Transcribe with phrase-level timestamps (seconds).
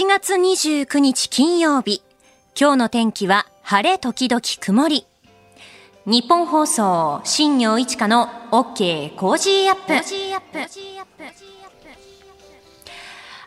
[0.00, 2.02] 7月29日金曜日。
[2.58, 5.06] 今日の天気は晴れ時々曇り。
[6.06, 9.92] ニッポン放送、新行市佳の OK Cozy up。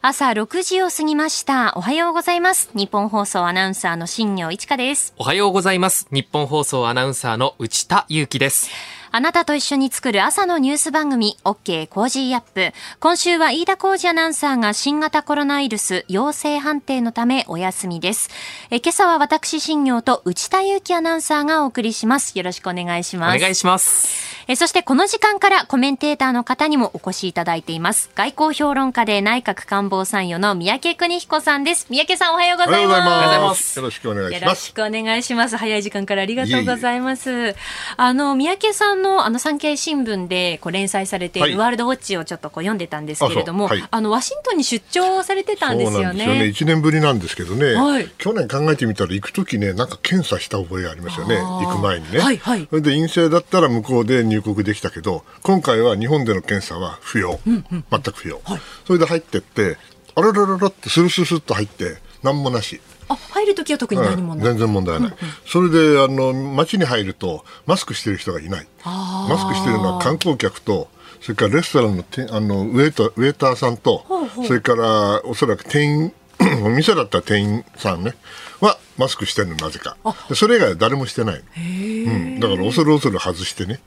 [0.04, 1.74] 朝6時を過ぎました。
[1.76, 2.70] おはようございます。
[2.76, 5.15] ニッポン放送アナウンサーの新行市佳です。
[5.17, 6.08] おはようございます。
[6.12, 8.70] ニッポン放送アナウンサーの内田雄基です。
[9.15, 12.74] あなたと一緒に作る朝のニュース番組 OK Cozy up。
[12.99, 18.31] 今週は飯田浩二アナウンサーが新型コロナウイルス陽性判定のためお休みです。
[18.71, 22.35] え今朝は私新業と内田祐樹アナウンサーがお送りします。
[22.35, 23.40] よろしくお願いしおます。
[23.40, 24.34] 願いします。
[24.48, 28.09] えそしてこの時間からコメンテーターの方にもお越しいただいています。
[28.16, 31.85] 外交評論家で内閣官房参与の三宅邦彦さんです。
[31.91, 32.98] 三宅さんおはようございます。
[32.98, 33.45] おはようございま。
[33.49, 34.49] ますすよろしくお願いしよます。
[34.49, 35.55] ろしくお願いします。
[35.57, 37.55] 早い時間からありがとうございます。
[37.95, 46.39] あの、三宅さんの、あの、産経新聞で、こう、連載されていはいるワールドウォッチをちょっとこう読んでたんですけれども、あ,、あそうはいの、ワシントンに出張されてたんですよそうなんですよね。
[46.39, 46.48] ね。
[46.48, 51.37] 一年ぶりなんですけどね、はい去年考えてみたら行くときね、なんか検査した覚えがありますよね。
[51.37, 52.20] 行く前にね。
[52.20, 57.40] はいはいそれで陰性だったら向こうで入国できたけど、今回は日本での検査は不要。
[57.45, 58.41] 全く不要、
[58.85, 59.77] それで入ってって、
[60.15, 62.79] あららららってスルスルスルっと入って、何もなし。
[63.14, 64.47] あ、入るときは特に何もない。
[64.47, 65.14] うん全然問題ない、
[65.45, 68.67] それであの街に入るとマスクしてる人がいない。
[68.83, 70.89] マスクしてるのは観光客と
[71.22, 74.06] それからレストランのてあのウェイターウェイターさんと
[74.45, 76.14] それからおそらく店員
[76.66, 78.14] お店だったら店員さんね
[78.59, 79.95] はマスクしてるのなぜか。
[80.28, 83.80] でそれ以外は誰もしてないの、うん、だから恐る恐る外してね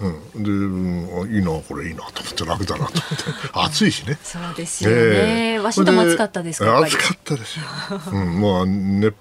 [0.00, 3.50] うん、で、うん、いいなこれいいなと思って楽だなと思って。
[3.52, 4.18] 暑いしね。
[4.22, 5.60] そうですよね。
[5.60, 7.64] ワシントンも暑かったですか暑かったですよ。
[8.12, 9.12] うん、もうね、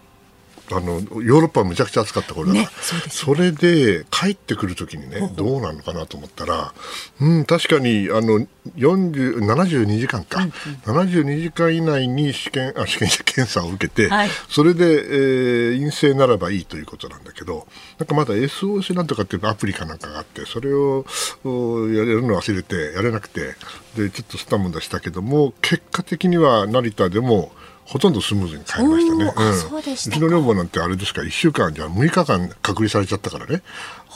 [0.72, 6.74] あのヨーロッパはむちゃくちゃ暑かった頃だから、ねそうですよそれで帰ってくるときにね、どうなのかなと思ったら、
[7.20, 8.46] うん、確かにあの
[8.78, 10.40] 40 72時間か、
[10.86, 14.30] 72時間以内に試験あ試験検査を受けて、はい。
[14.50, 17.68] それで、えー陰性ならばいいということなんだけど、
[18.00, 21.06] なんかまだ SOC なんとかっていうアプリかなんかがあって、それを
[21.44, 23.56] おやるの忘れて、やれなくて、
[23.96, 27.52] でちょっとスタム出したけども、結果的には成田でも、
[27.86, 29.34] ほとんどスムーズに帰りましたね。
[29.78, 30.16] うでしたか。
[30.18, 33.62] ちの女房なんてあれですから、1週間じゃ6日間隔離されちゃったからね。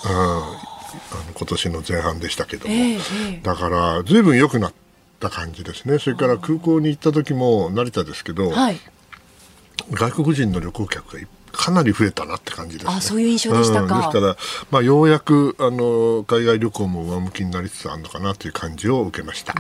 [0.06, 0.56] うん、あの
[1.34, 3.00] 今年の前半でしたけども、えええ
[3.34, 3.40] え。
[3.44, 4.74] だから随分良くなっ
[5.20, 6.00] た感じですね。
[6.00, 8.80] それから空港に行った時も成田ですけど、はい。
[9.92, 12.94] 外国人の旅行客がいかなり増えたなって感じですね。
[12.96, 14.38] あそういう印象でしたかうんですから、
[14.72, 19.56] まあ、ようやくあの海外旅行も上向きになりつつあるのかなという感じを受けました。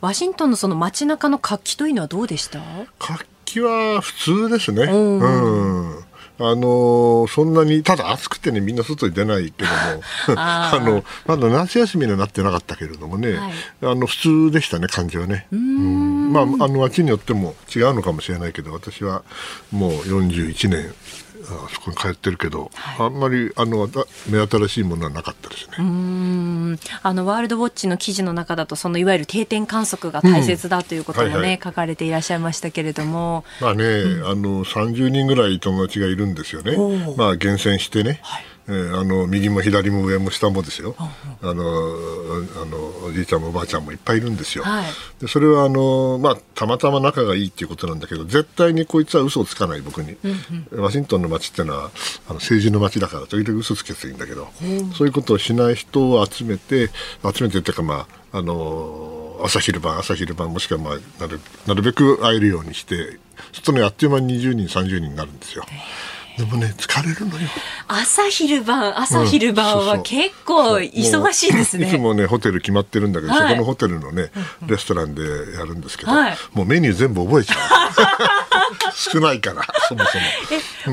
[0.00, 2.60] ワシントンのその街中の活気というのはどうでした？
[2.98, 4.86] 活気は普通ですね。
[4.86, 6.04] んうん。
[6.38, 10.02] あのそんなにただ暑くてねみんな外に出ないけども
[10.36, 13.52] あのまだ夏休みにはなってなかったけれどもね、はい。
[13.82, 15.46] あの普通でしたね感じはね。
[15.52, 16.32] うん。
[16.32, 19.22] まああの街によっても違うのかもしれないけど私は
[19.70, 20.92] もう41年
[21.54, 23.88] あそこに通ってるけど、あんまりあのあ
[24.28, 25.76] 目新しいものはなかったですね。
[25.78, 26.78] うん。
[27.02, 31.60] あのワールドウォッチの記事の中だとそのいわゆる定点観測が大切だということもね、はいはい。
[31.62, 33.44] 書かれていらっしゃいましたけれども。
[33.60, 36.76] まあね、あの30人ぐらい友達がいるんですよね。
[37.16, 40.94] まあ厳選してね、はいえーあの右も左も上も下もですよ。
[40.98, 44.64] あのあのおじいちゃんもおばあちゃんもいっぱいいるんですよ。
[44.64, 44.84] はい
[45.20, 50.16] でそれはあのまあたまたま仲がいいっていうことなんだけど、絶対にこいつは嘘をつかない僕に。
[50.72, 51.90] ワシントンの街ってのは
[52.26, 54.48] あの政治の街だから時々嘘つけていいんだけど、
[54.96, 56.88] そういうことをしない人を集めて
[57.22, 63.10] 集めてっていうかまああの朝昼晩朝昼晩もしくはまあなるなるべく会えるようにしてそう
[63.52, 65.64] するとねあっという間に20人30人になるんですよ。
[66.36, 67.48] でもね疲れるのよ。
[67.86, 73.48] 朝昼晩朝昼晩は結構忙しいですね、いつもねホテル決まってるんだけど、はい。
[73.50, 74.30] そこのホテルのね
[74.66, 76.36] レストランでやるんですけど、はい。
[76.52, 78.63] もうメニュー全部覚えちゃう
[78.96, 79.62] 少ないから。
[79.88, 80.24] そもそも。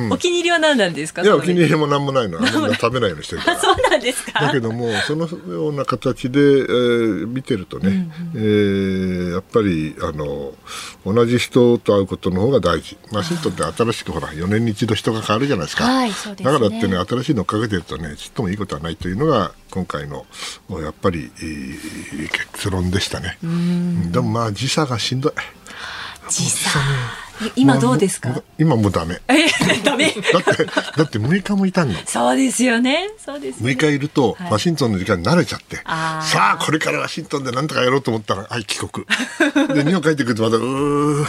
[0.06, 1.22] えお気に入りは何なんですか？
[1.22, 2.40] いやお気に入りも何もないの。
[2.40, 4.40] みんな食べないようにしてるかあらそうなんですか？
[4.42, 10.54] だけどもそのような形で、えー見てるとね、えーやっぱりあの
[11.06, 12.98] 同じ人と会うことの方が大事。
[13.12, 16.52] ワシントンって新しくほら4年に一度人が変わるじゃないですか、はいそうですね。
[16.54, 20.26] だからってね新しいのをかけてるとねちっともいいことはないというのが今回の
[20.82, 23.38] やっぱり、えー結論でしたね。
[24.12, 25.34] でもまあ時差がしんどい。
[26.30, 26.80] 時差
[27.56, 28.30] 今どうですか？
[28.30, 29.20] も今もうダメ。
[29.28, 29.48] え
[29.84, 30.12] ダメ。
[30.12, 30.66] だって
[30.98, 33.10] だって6日もいたんのそうですよね。
[33.24, 33.72] そうですね。
[33.74, 34.52] 6日いると、はい。
[34.52, 35.82] ワシントンの時間に慣れちゃって。
[35.86, 36.28] あー。
[36.28, 39.06] さあこれからワシントンで何とかやろうと思ったらはい帰国。
[39.76, 41.26] で日本帰ってくるとまたうー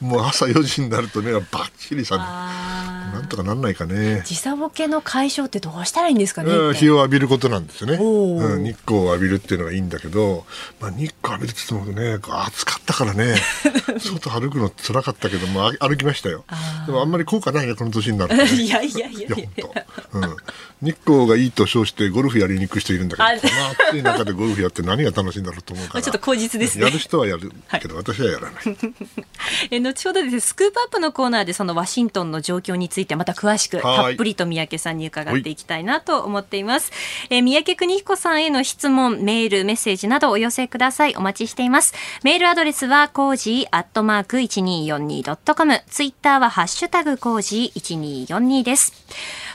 [0.00, 4.22] もう朝4時になると目がバッチリ覚めあなんとかなんないかね。
[4.24, 6.52] 時差ボケの解消ってどうしたらいいんですかね。
[6.74, 7.96] 日を浴びることなんですよね。
[7.96, 10.44] うん、日光を浴びるっていうのがいいんだけど、
[10.80, 13.34] まあ、日光浴びるって言ってもね、暑かったからね、
[13.98, 16.44] 外歩くの辛かったけども、歩きましたよ。
[16.86, 18.50] でもあんまり効果ないね、この年になると、ね。
[18.50, 19.36] いやいやいやいや。
[19.36, 20.36] いやうん、
[20.80, 26.02] 日光がいいと称してゴルフやりに行く人いるんだけど、この暑い中でゴルフやって何が楽しいんだろうと思うから。
[26.02, 26.84] ちょっと口実ですね。
[26.84, 28.62] やる人はやるけど、はい、私はやらない。
[29.88, 36.92] え後ほどですね、スクープアップのコーナーでそのワシントンの状況についてまた詳しくたっぷりと三宅さんに伺っていきたいなと思っています。
[37.30, 41.16] えー、三宅邦彦さんへの質問、メール、メッセージなどお寄せください。
[41.16, 41.94] お待ちしています。
[42.22, 45.80] メールアドレスは cozy アットマーク 1242.com。
[45.88, 48.92] ツイッターはハッシュタグ cozy1242です。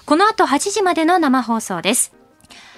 [0.06, 2.23] この後8時までの生放送です。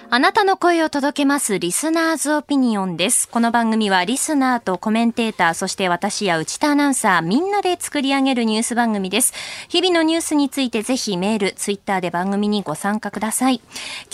[0.08, 3.28] あなたの声を届けますリスナーズオピニオンです。
[3.28, 9.34] この番組はリスナーとコメンテーター、そして私や内田アナウンサー、みんなで作り上げるニュース番組です。
[9.68, 13.60] 日々のニュースについてぜひメール、ツイッターで番組にご参加ください。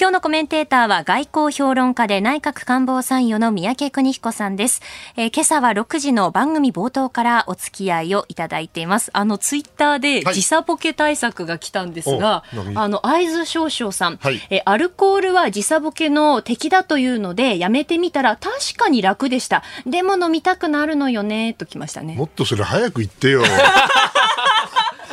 [0.00, 4.80] 今日のコメンテーターは外交評論家で内閣官房参与の宮家邦彦さんです。
[5.16, 9.10] えー、今朝は6時の番組冒頭からお付き合いをいただいています。
[9.12, 19.62] あの、ツイッターで時差ボケ対策が来たんですが、はい、あの、合図少々さん、はい、えー、アルコールは時差ボケの敵だというので、やめてみたら確かに楽でした。
[19.86, 22.14] でも飲みたくなるのよね、ときましたね。
[22.14, 23.42] もっとそれ早く言ってよ。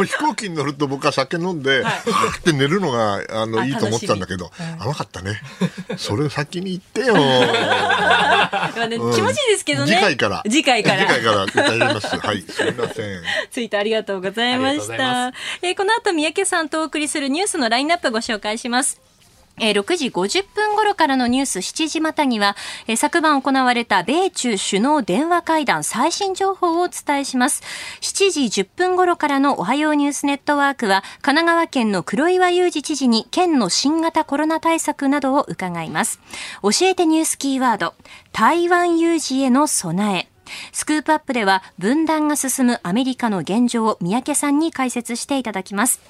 [0.06, 1.94] 飛行機に乗ると僕は酒飲んで、はい、
[2.40, 5.42] って寝るのがあのいいと思ってたんだけど、甘かったね。
[5.98, 7.16] それ先に言ってよ。
[7.16, 9.94] ね、気持ちいいですけどね。
[9.94, 10.44] 次回から。
[10.50, 11.00] 次回から。
[11.00, 12.18] 次回から歌います。
[12.18, 13.22] はい、すみません。
[13.52, 15.34] ツイートありがとうございました。
[15.62, 19.09] えー、この後三宅さんとお送りするニュースのラインナップご紹介します。
[19.60, 22.56] え6時50分頃からのニュース7時またには、
[22.88, 27.62] え昨晩行われた米中首脳電話会談最新情報をお伝えします。
[28.02, 36.20] 7時10分頃からのおはようニュースネットワークは、神奈川県の黒岩祐二知事に県の新型コロナ対策などを伺います。
[36.62, 37.96] 教えてニュースキーワード、
[38.32, 40.29] 台湾有事への備え。
[40.72, 46.02] スクープアップでは分断が進むアメリカの現状を宮家さんに解説していただきます。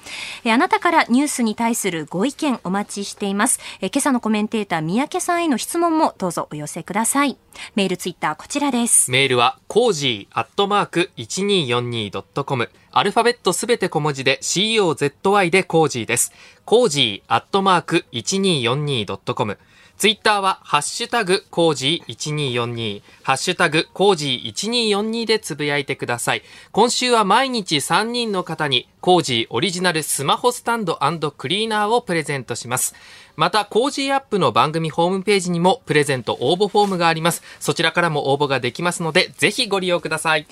[0.44, 3.60] あなたからニュースに対するご意見お待ちしています。
[3.80, 7.36] 今朝のコメンテーター宮家さんへの質問もどうぞお寄せください。
[7.74, 9.10] メールツイッターこちらです。
[9.10, 16.32] メールは cozy アットマーク 1242.com アルファベットすべて小文字で COZY で cozy です。
[16.64, 19.58] cozy アットマーク 1242.com
[20.00, 26.42] ツイッターは、ハッシュタグ、 cozy1242、ハッシュタグ、 cozy1242でつぶやいてください。
[26.72, 30.96] 今週は毎日3人の方に、 Cozy オリジナルスマホスタンド
[31.32, 32.94] クリーナーをプレゼントします。
[33.36, 37.42] また、 Cozy up の番組ホームページにもプレゼント応募フォームがあります。
[37.60, 40.46] そちらからも応募ができますので、ぜひご利用ください。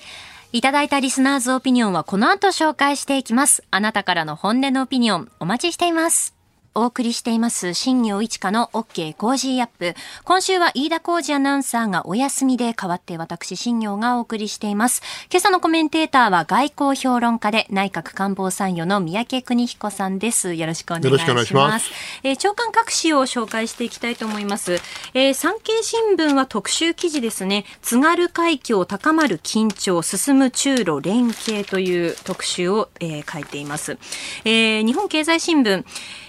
[0.51, 3.63] いただいたリスナーズオピニオンはこの後紹介していきます。
[3.71, 6.38] あなたからの本音のオピニオンお待ちしています。
[6.75, 9.95] お送りしています新業一華の OK コージーアップ。
[10.23, 15.01] 今週は飯田浩司アナウンサーがお休みで代わって私新行がお送りしています。
[15.31, 20.53] 今朝のコメンテーターは外交評論家で内閣官房参与の宮家邦彦さんです。
[20.53, 21.11] よろしくお願いします。
[21.11, 21.91] よろしくお願いします。
[22.23, 24.79] えー、朝刊各紙を紹介していきたいと思います。
[25.13, 27.65] えー、産経新聞は特集記事ですね。
[27.81, 33.97] 津軽海峡高まる緊張、進む中ロ連携という特集を、えー、書いています。
[34.45, 35.83] えー、日本経済新聞、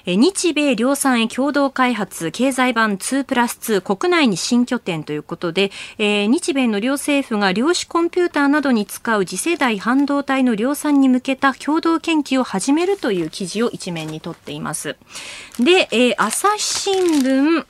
[0.06, 14.96] 日米量産へ共同開発経済版2プラス2国内に新拠点ということで、えー、日米の両政府が量子コンピューターなどに使う次世代半導体の量産に向けた共同研究を始めるという記事を一面に取っています。
[15.58, 17.64] で、えー、朝日新聞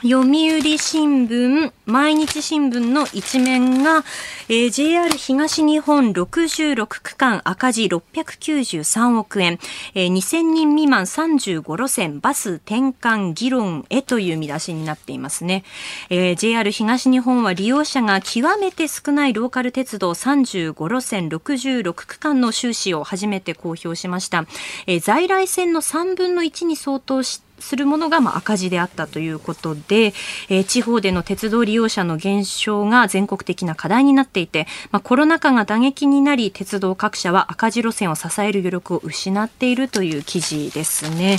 [0.00, 4.04] 読売新聞、毎日新聞の一面が、
[4.48, 9.58] えー、JR 東日本66区間赤字693億円、
[9.96, 15.64] えー、2000人未満35路線バス転換議論へという見出しになっていますね、
[16.10, 24.46] えー、JR 東日本は利用者が極めて少ないローカル鉄道35路線66区間の収支を初めて公表しました、
[24.86, 30.14] えー、在来線の3分の1に相当してするものがまあ赤字であったということで、
[30.48, 41.38] えー、地方での鉄道利用者の減少が全国的な課題になっていて、まあ、コロナ禍が打撃になり鉄道各社は赤字路線を支える余力を失っているという記事ですね。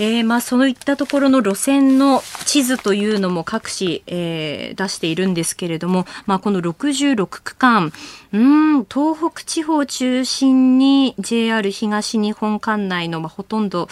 [0.00, 7.92] えー、まあそういったところの路線の地図というのも各紙、えー、出しているんですけれども、まあ、この66区間
[8.32, 13.88] うん東北地方を中心に JR 東日本管内の、まあ、ほとんど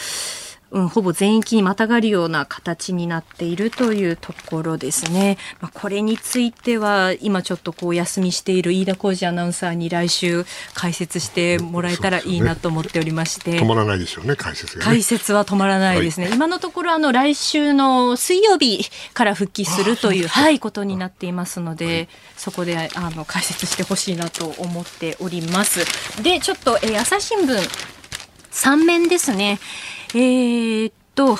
[0.73, 5.39] うん、ほぼ全域にまたがるような形になっているというところですね。
[5.61, 10.45] まあ、これについては、今ちょっとこう休みしている飯田浩二アナウンサーに来週
[10.75, 13.53] 解説してもらえたらいいなと思っておりまして。
[13.53, 16.27] ね、止まらないですよね、解説が、ね、解説は止まらないですね。
[16.27, 25.85] はい、今のところ、あの、来週の水曜日から復帰するという、はい、ことになっていますので、はい、そこで、あの、解説してほしいなと思っております。
[26.23, 27.57] で、ちょっと、えー、朝日新聞、
[28.51, 29.61] 3面ですね。
[30.19, 31.37] えー、っと、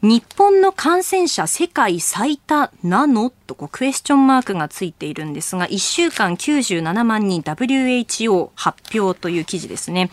[0.00, 3.34] 日本の感染者世界最多なの？
[3.46, 10.10] とこうクエスチョンマークがついているんですが、1週間97万人 WHO 発表という記事ですね。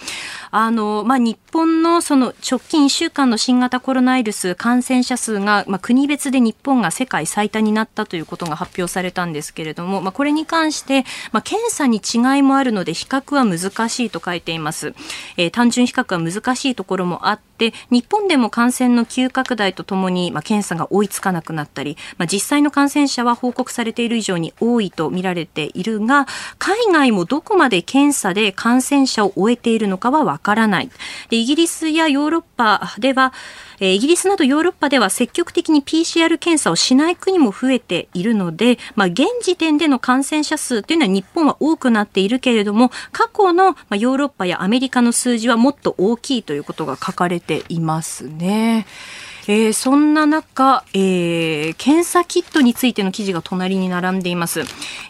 [0.52, 14.94] あの、まあ、日本のその直近1週間の新型コロナウイルス感染者数が、まあ、国別で日本が世界最多になったということが発表されたんですけれども、まあ、これに関して、まあ、検査に違いもあるので比較は難しいと書いています。
[15.38, 26.27] えー、単純比較は難しいところもあって、日本でも感染の急拡大とともに、まあ、検査が追いつかなくなったり、まあ、実際の感染者は報告されている以上に多いと見られているが、
[26.58, 30.89] 海外もどこまで検査で感染者を終えているのかはわからない。
[31.30, 33.34] でイギリスやヨーロッパでは、
[33.80, 48.86] イギリスなどヨーロッパでは積極的に PCR 検査をしない国も増えているので、まあ、現時点での感染者数というのは日本は多くなっているけれども、過去のヨーロッパやアメリカの数字はもっと大きいということが書かれていますね。
[49.47, 54.62] えー、そんな中、えー、検査キットについての記事が隣に並んでいます。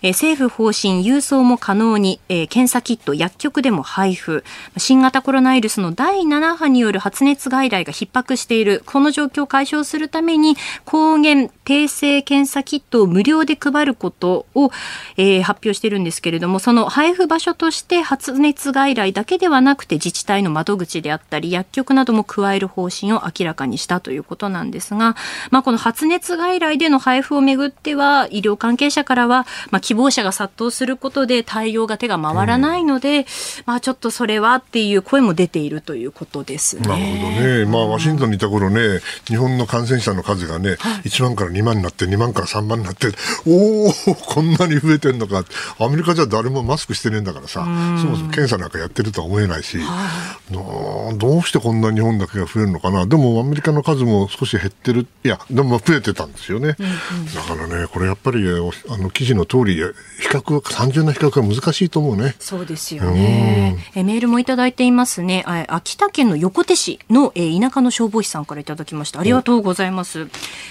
[0.01, 4.43] えー、政府方針、郵送も可能に、えー、検査キット薬局でも配布。
[4.77, 8.81] 新型コロナウイルスの第7波による発熱外来が逼迫している。
[8.85, 14.71] この状況を解消するために、抗原定性検査キットを無料で配ることを、
[15.17, 25.15] えー、発表しているんですけれども、その配布場所として発熱外来だけではなくて自治体の窓口であったり、薬局なども加える方針を明らかにしたといういうことなんですが、
[25.51, 33.25] まあ、この発熱外来での配布をめぐっては、医療関係者からは、まあ、希望者が殺到することで対応が手が回らないので、うん、
[33.65, 36.87] まあ、ちょっとそれはっていう声も出ているということですね。
[36.87, 37.65] なるほどね。
[37.65, 43.07] まあ、ワシントンにいた頃ね、日本の感染者の数がね、はい、1万から2万になって、2万から3万になって、
[43.45, 45.43] おお、こんなに増えてんのか。
[45.79, 47.63] アメリカじゃ誰もマスクしてねえんだからさ、
[48.01, 53.05] そもそも検査なんかやってるとは思えないし、はい、どうしてこんな日本だけが増えるのかな。
[53.05, 56.75] でもアメリカの数もも少し減ってる、いや、でも増えてたんですよね。
[56.79, 62.35] うんうん、だからね、これやっぱりあの記事の通り、比較、単純な比較は難しいと思うね。
[62.39, 63.77] そうですよね。
[63.95, 65.43] えメールもいただいていますね。
[65.67, 69.19] 秋田県の横手市の、え田舎の消防士さんからいただきました。
[69.19, 70.27] ありがとうございます。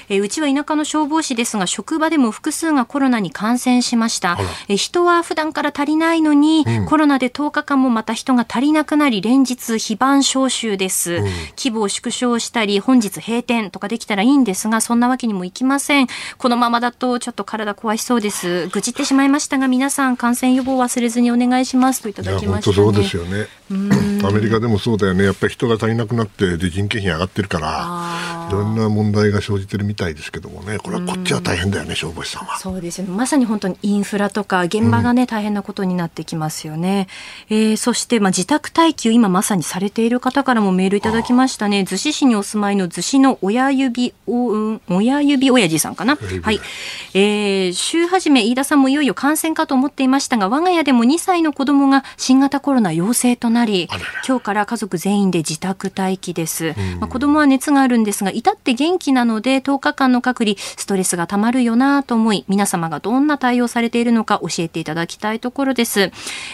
[0.09, 4.39] えうちは田舎の消防士ですが、職場でも複数がコロナに感染しました。
[4.69, 11.15] え人は普段から足りないのに、うん、コロナで10日間もまた人が足りなくなり、連日非番招集です。
[11.15, 11.25] うん、
[11.57, 16.07] 規模を縮小したり、本日閉店とかできたらいいんですが、そんなわけにもいきません。
[16.37, 18.69] このままだとちょっと体壊しそうです。
[18.69, 23.47] 愚痴ってしまいましたが、皆さん感染予防忘れずにお願いしますといただきました、ね、そうですよね。
[24.25, 25.25] アメリカでもそうだよね。
[25.25, 32.59] やっぱり人が足りなくなって、で人件費上がってるから、いろんな問題が生じてるみたいですけどもね、これはこっちは大変だよね、消防士さんは。
[32.59, 33.09] そうですね。
[33.09, 37.09] まさに本当にインフラとか現場がね、大変なことになってきますよね。
[37.51, 41.81] えー、そして、まあ、自宅待機を今まさにされている方からもメールいただきましたね。
[41.81, 46.17] 逗子市にお住まいの逗子の親指お、うん、親指親父さんかな？
[46.43, 46.61] はい。
[47.15, 53.89] えー、週始め、飯田さんもいよいよ感染かと思っていましたが、我が家でも2歳の子供が新型コロナ陽性となり、
[54.27, 56.75] 今日から家族全員で自宅待機です。
[56.99, 66.11] まあ、子供は熱があるんですが、至って元気なので、10日間の隔離、ストレスがたまるよなと思い、皆様がどんな対応されているのか教えていただきたいところです。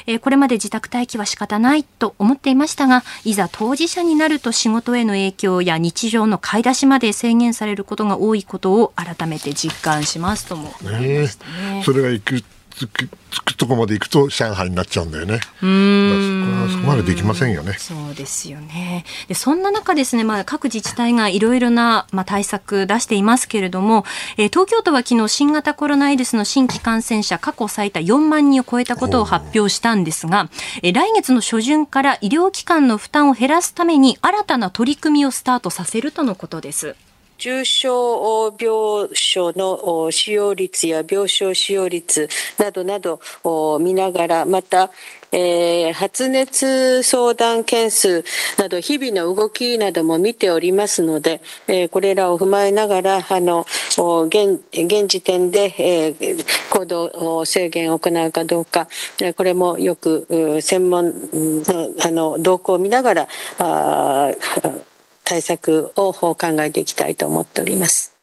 [0.07, 12.43] えー、これまで自宅待機は仕方ないと思っていましたが、いざ当事者になると仕事への影響や日常の買い出しまで制限されることが多いことを改めて実感しますともね、ね、それがいく
[12.79, 15.41] つくつくとこまで行くと上海になっちゃうんだよね。
[15.63, 16.69] うん。
[16.71, 17.75] そこまでできませんよね。
[17.79, 19.05] そうですよね。
[19.27, 24.05] でそんな中ですね、まあ各自治体がいろいろなまあ対策出していますけれども、
[24.37, 30.49] えー、東京都は昨日新型コロナウイルスの新規感染者過去最多4万人を超えたことを発表したんですが、
[30.83, 36.95] えー、来月の初旬から医療機関の負担を減らすために新たな取り組みをスタートさせるとのことです。
[37.39, 42.29] 重症病床の使用率や病床使用率
[42.59, 44.91] などなどを見ながら、また、
[45.31, 48.25] えー、発熱相談件数
[48.59, 53.67] など日々の動きなども見ておりますので、えー、これらを踏まえながらあの
[54.27, 58.89] 現現時点で、えー、行動制限を行うかどうか
[59.37, 63.29] これもよく専門のあの動向を見ながら
[63.59, 64.33] あ
[65.29, 68.18] 対策を考えていきたいと思っております。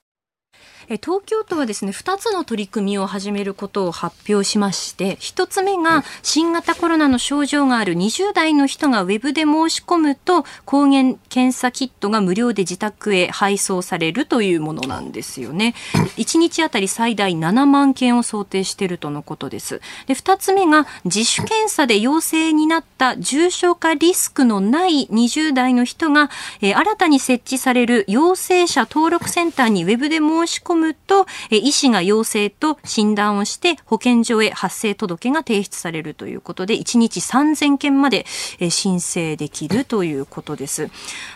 [0.87, 15.73] 東京都はですね2つの取り組みを始めることを発表しまして1つ目が新型コロナの症状がある20代の人がウェブで申し込むと抗原検査キットが無料で自宅へ配送されるというものなんですよね。
[16.17, 19.81] 1日あたり最大7万件を想定しているとのことです。
[20.07, 26.29] で2つ目が自主検査で陽性になった重症化リスクのない20代の人が、
[26.61, 38.25] えー、新たに設置される陽性者登録センターにウェブで申し込むと、え医師が陽性と診断をして保健所へ発生届が提出されるということで、1日3000件まで、
[38.59, 40.89] え申請できるということです。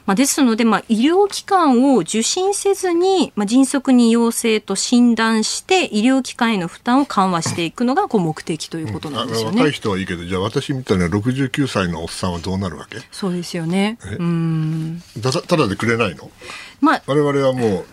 [0.05, 9.57] まあ、ですので、まあ、医療機関を受診せずに、まあ、迅速に陽性と診断して、医療機関への負担を緩和していくのがこう目的ということなんですよね。
[9.57, 12.97] 若い人はいいけど、じゃあ私みたいな69歳のおっさんはどうなるわけ？
[13.11, 13.97] そうですよね。
[14.19, 16.29] うんただでくれないの、
[16.81, 17.85] まあ、我々はもう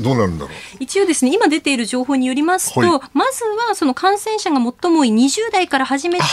[0.00, 0.54] どうなるんだろう？
[0.80, 6.24] 一応ですね今出ている情報によりますと、はい、まずはその感染者が最も多い20代から始めて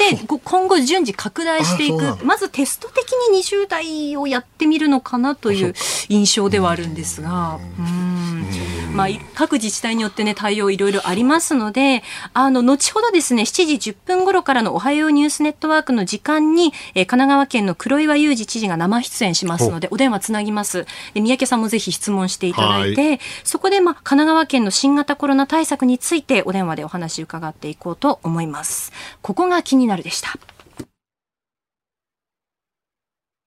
[0.43, 2.25] 今後順次拡大していく。
[2.25, 5.73] まずテスト的に20代をやってみるのかなという
[6.09, 7.59] 印象ではあるんですが。
[8.93, 12.03] まあ、各自治体によってね対応いろいろありますので
[12.33, 28.91] あの後ほどですね7時10分頃からのおはようニュースネットワークの時間に、えー、神奈川県の黒岩祐二知事が生出演しますのでお電話つなぎますで三宅さんもぜひ質問していただいてそこで、まあ、神奈川県の新型コロナ対策についてお電話でお話伺っていこうと思います。
[29.21, 30.37] ここが気になるでした。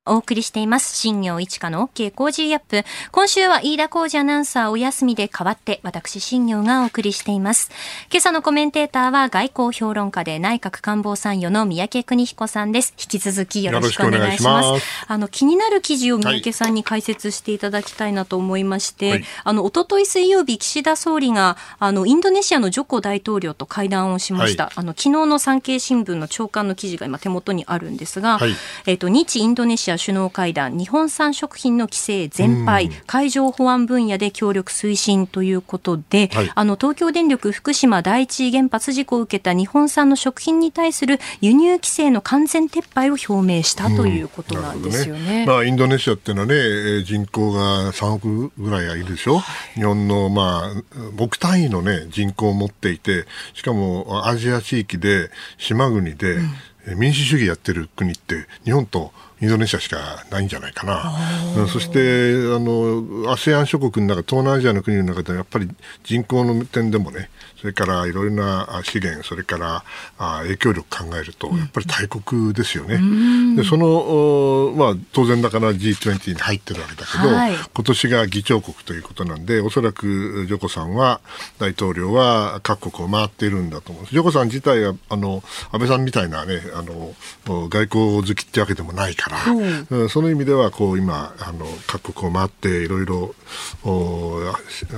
[0.07, 0.97] お送りしています。
[0.97, 2.85] 新業一華の OK 工事アップ。
[3.13, 7.71] 今週は飯田工事アナウンサーお休みで代わって、私新業がお送りしています。
[8.11, 12.95] 今朝のコメンテーターは外交評論家で内閣官房参与の三宅邦彦さんです。
[12.99, 14.71] 引き続きよろしくお願いします。
[14.71, 24.65] ますあの、気になる記事を三宅さんに解説していただきたいなと思いまして、はい、あの、おととい水曜日、岸田総理が、あの、インドネシアのジョコ大統領と会談をしました。
[24.65, 28.55] はい、あの、昨日の産経新聞の長官の記事が今手元にあるんですが、はい、
[28.87, 45.41] えっ、と、日インドネシア首脳会談日本産食品の規制全廃、海上保安分野で協力推進ということで、はい、あの東京電力福島第一原発事故を受けた日本産の食品に対する輸入規制の完全撤廃を表明したということなんですよね。
[45.41, 49.45] ねまあ、インドネシアっていうのはね人口が3億ぐらいはいるでしょ、は
[49.77, 56.51] い、日本の、まあ、億単位の、ね、人口を持っていてしかもアジア地域で島国で、うん、
[56.97, 59.13] 民主主義やってる国って日本と
[59.43, 61.67] インドネシアしかないんじゃないかな。
[61.69, 65.69] そして、あの、ASEAN 諸国の中、東南アジアの国の中でやっぱり
[66.05, 69.85] 人口の点でもね、それからいろいろな資源、それから
[70.17, 72.95] 影響力考えると、やっぱり大国ですよね。
[72.95, 81.21] うん、でその、まあ、当然だから G20 に入ってるわけだけど、はい、今年が議長国ということなんで、おそらくジョコさんは、
[81.59, 84.07] 大統領は各国を回っているんだと思う。
[84.07, 89.53] ジョコさん自体は、あの、安倍さんみたいなね、あの、外交好きってわけでもないから、
[89.91, 93.35] うん、その意味では、こう、今、あの、各国を回っていろいろ、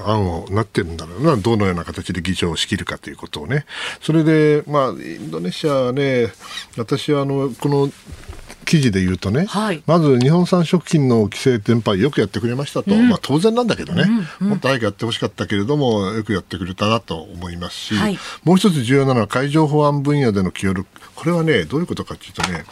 [0.06, 3.66] 案をなってるんだろうな、どのような形で議長を仕切るかということをね。
[4.00, 6.32] それで、まあ、インドネシアはね、
[6.76, 7.90] 私はあの、この、
[8.64, 14.04] 記事で言うとね、はい、まず日本産食品の規制転廃よくやってくれましたと、うん、まあ、当然なんだけどね、
[14.40, 22.64] うんうん、もっと早くやってほしかったけれどもよくやってくれたなと思いますし、はい、もう一つ重要なのは海上保安分野での協力これはねどういうことかというとね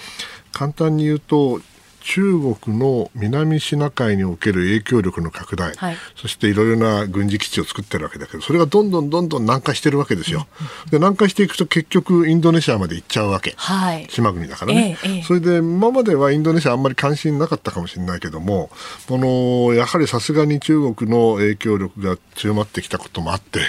[0.53, 1.61] 簡単に言うと
[2.01, 10.47] 中国の南シナ海における影響力の拡大、はい、そしていろいろな軍事基地を作ってるわけだけどそれがどんどんどんどん南下してるわけですよ。
[10.91, 18.71] で南下していくと結局インドネシアまで行っちゃうわけ、はい、島国だからね、ええ、それで今まではインドネシアあんまり関心なかったかもしれないけども
[19.09, 23.61] このやはりさすがに中国の影響力が強まってきたこともあって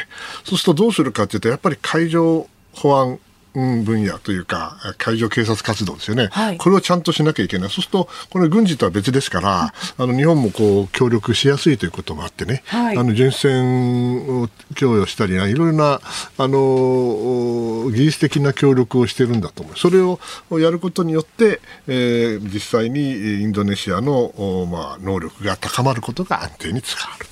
[0.43, 3.19] そうするとどうするかというとやっぱり海上保安
[3.53, 16.01] 分野というか、海上警察活動ですよね、はい、これをちゃんとしなきゃいけない、そうすると、これ、軍事とは別ですから、あの日本もこう協力しやすいということもあってね、はい、あの巡視船を供与したり、いろいろな
[16.37, 20.19] あの技術的な協力をしてるんだと思う、それを
[20.51, 27.25] やることによって、えー、実際にインドネシアの、まあ、能力が高まることが安定につながる、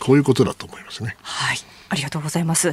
[0.00, 1.16] こういうことだと思いますね。
[1.22, 1.58] はい。
[1.90, 2.72] ありがとうございます。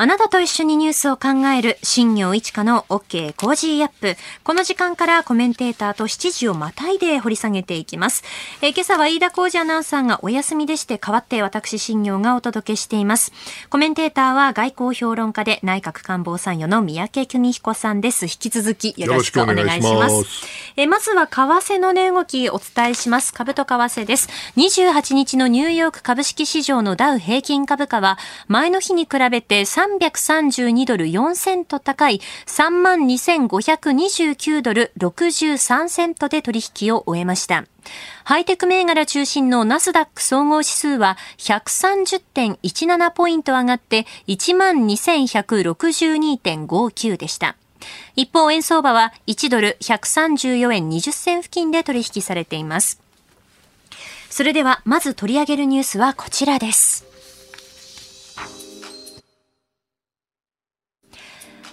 [0.00, 4.14] あなたと一緒にニュースを考える新業一華の OK コージーアップ。
[4.44, 8.22] この時間からコメンテーターと7時をまたいで掘り下げていきます。
[8.62, 13.32] えー、今朝は飯田浩司アナウンサーがお休みでして代わって私新行がお届けしています。
[13.70, 18.26] コメンテーターは外交評論家で内閣官房参与の三宅邦彦さんです。
[18.26, 20.14] 引き続きよろしくお願いします。
[20.14, 20.24] ます
[20.76, 23.34] えー、まずは為替の値動きお伝えします。
[23.34, 24.28] 株と為替です。
[24.56, 37.64] 28日のニューヨーク株式市場のダウ平均株価は前の日に比べて3 332ドル4セント高い32,529ドル63セントで取引を終えました。
[38.24, 47.56] ハイテク銘柄中心のナスダック総合指数は130.17ポイント上がって12,162.59でした。
[48.16, 53.00] 一方、円相場は1ドル134円20銭付近で取引されています。
[54.30, 57.07] それでは、まず取り上げるニュースはこちらです。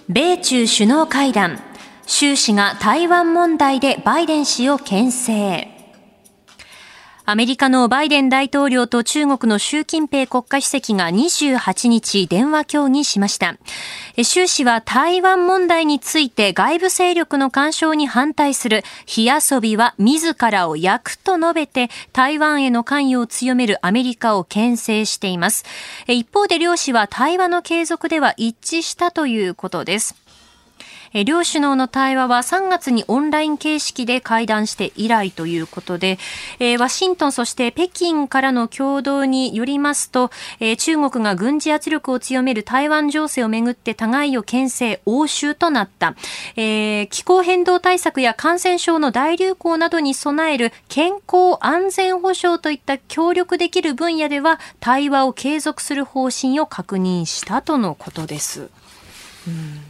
[0.08, 1.58] 米中首脳会談、
[2.06, 5.75] 習氏が台湾問題でバイデン氏を牽制。
[7.28, 13.56] アメリカのバイデン大統領と中国の習近平国家主席が28日電話協議しました。
[14.22, 25.64] 習氏は台湾問題について外部勢力の干渉に反対する火遊びは自らを焼くと述べて台湾への関与を強めるアメリカを牽制しています。
[26.06, 30.25] 一方で両氏は対話の継続では一致したということです。
[31.12, 36.18] え両首脳の対話は3月にオンライン形式で会談して以来ということで、
[36.58, 46.14] えワシントンそして北京からの共同によりますと、え中国が軍事圧力を強める台湾情勢をめぐって互いを牽制、応酬となった、
[46.56, 58.70] えー、気候変動対策や感染症の大流行などに備える健康安全保障といった協力できる分野では対話を継続する方針を確認したとのことです。
[59.46, 59.85] うん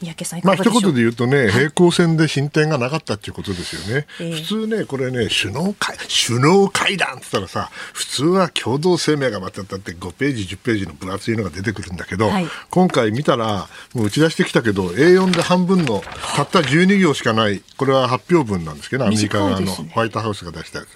[0.00, 4.06] 三宅さんまあ一言で言うとね、平行線で進展がなかったっていうことですよね。
[4.18, 16.02] えー、普通ね、これね、首脳会、首脳会談って言ったらさ、普通は共同声明がまただって5ページ、10ページの分厚いのが出てくるんだけど、はい、今回見たら、もう打ち出してきたけど、A4 で半分の
[16.36, 20.88] たった12行しかない、これは発表文なんですけど、アメリカ側のホワイトハウスが出したやつ。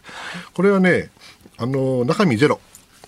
[0.54, 1.10] これはね、
[1.58, 2.60] あの、中身ゼロ。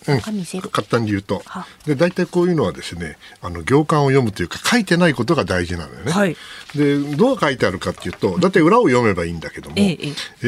[0.09, 1.43] うん、簡単に言うと。
[1.85, 6.37] で大体こういうのはですねあの行間を読むというか書いてないことが大事なのよね、はい、
[6.75, 9.97] でどう書いてあるかっていうとだって裏を読めばいいんだけども、ええ
[10.43, 10.47] え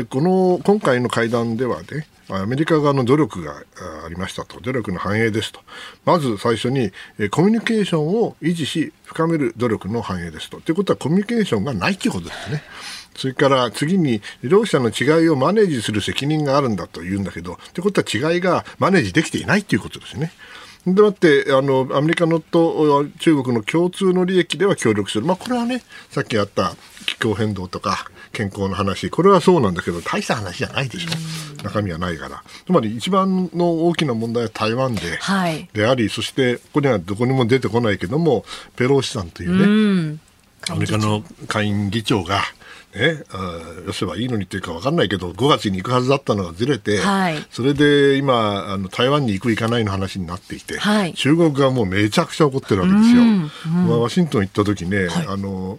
[0.00, 3.62] ー、この今回の会談ではねアメリカ側の努力が
[4.04, 5.60] ありましたと、努力の反映ですと。
[6.06, 6.90] まず最初に、
[7.30, 10.60] コミュニケーションを維持し、深める努力の反映ですと。
[10.60, 12.62] ということは、コミュニケーションがないということですね。
[13.16, 20.32] それから次に、両者の違いをマネージする責任があるんだと言うんだけど、ということは違いがマネージできていないということですね。
[20.86, 29.08] でもってあのアメリカのと中国の共通の利益では協力する、まあ、これはねさっきあった気候変動とか健康の話。
[29.08, 31.62] これはそうなんだけど大した話じゃないでしょ。
[31.62, 32.42] 中身はないから。
[32.66, 38.44] つまり一番の大きな問題は台湾で,、はい、でありそしてここにはどこにも出てこないけども
[38.76, 40.18] ペロシさんというね
[40.68, 42.42] アメリカの下院議長が
[42.94, 43.24] ね、
[43.86, 53.22] よせばいいのにっていうか分かんないけど5月に行くはずだったのがずれて、はい、それで今あの台湾に行く行かないの話になっていて、はい、中国側もめちゃくちゃ怒ってるわけですよ。
[53.22, 53.50] うん
[53.88, 55.78] まあ、ワシントン行った時ね、はい、あの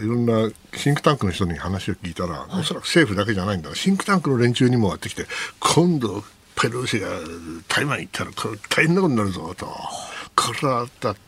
[0.00, 5.26] いろんなシンクタンクの人に話を聞いたら、おそらく政府だけじゃないんだシンクタンクの連中にもやってきて
[5.58, 6.22] 今度
[6.60, 7.08] ペロシが
[7.68, 8.30] 台湾行ったら
[8.68, 9.66] 大変なことになるぞと。
[10.36, 11.27] これはだって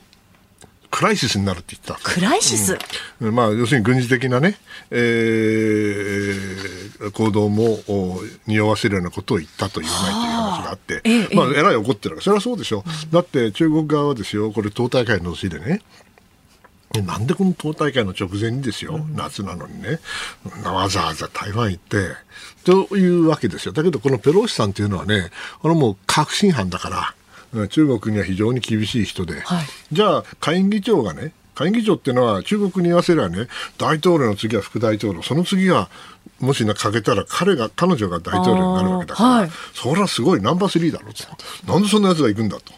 [0.91, 2.03] クライシスになるって言った。
[2.03, 2.79] クライシス、
[3.21, 4.57] うん、まあ、要するに軍事的なね、
[4.91, 7.79] えー、行動も
[8.47, 12.79] 匂わせるようなことを言ったと言わないという話があって、ええ、まあ、えらい怒ってるそれはそうでしょ。
[12.79, 15.83] う、うん、だって中国側はですよ、これ党大会の年でね、
[17.05, 20.01] なんでこの党大会の直前にですよ、うん、夏なのにね、
[20.65, 22.09] わざわざ台湾行って、
[22.65, 23.73] というわけですよ。
[23.73, 27.15] だけどこのペロシさんっていうのはね、これもう確信犯だから、
[27.69, 35.91] 中国には非常に厳しい人で、はい、じゃあ下院議長がね下院議長っていうのは中国に言わせればね、大統領の次は副大統領、その次は
[36.41, 41.13] もしかけたら彼が、彼女が大統領になるわけだから、はい、それはすごいナンバースリーだろう。
[41.15, 41.73] と。
[41.73, 42.73] なんでそんな奴が行くんだと。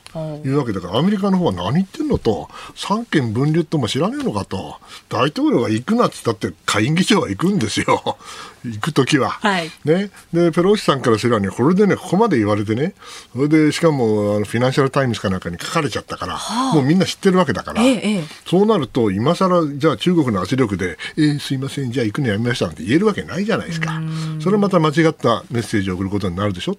[0.45, 0.49] い。
[0.49, 4.77] うわけだから、アメリカの方は何言ってんのと、三権分立も知らねえのかと、
[5.09, 8.19] 大統領が行くなって言ったって、下院議長は行くんですよ。
[8.65, 10.11] 行くときは、はい、ね。
[10.33, 12.95] で、ペロシさんからすればね、これでね、ここまで言われてね、
[13.33, 24.01] それで、しかも、あのフィナンシャルタイムズかなんかに書かれちゃったから、はあ、もうみんな知ってるわけだから、ええ、そうなると、今更、じゃあ中国の圧力で、えー、すいません、じゃあ行くのやめましたなんて言えるわけないじゃないですか。
[24.41, 26.77] それはまた間違ったメッセージを送ることになるでしょ。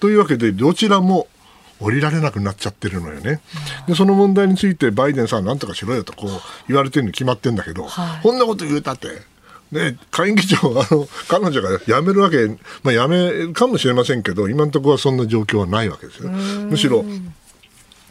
[0.00, 1.28] というわけで、どちらも
[1.80, 3.40] 降りられなくなっちゃってるのよね。
[3.86, 6.30] で、その問題についてバイデンさんなんとかしろよとこう
[6.68, 9.08] 言われてるに決まってんだけど、はい、こんなこと言うたって、
[9.72, 12.46] ね、下院議長、あの、彼女が辞めるわけ、
[12.82, 16.30] まあ辞めるかもしれませんけど、今のところはそんな状況はないわけですよ。
[16.30, 17.04] むしろ、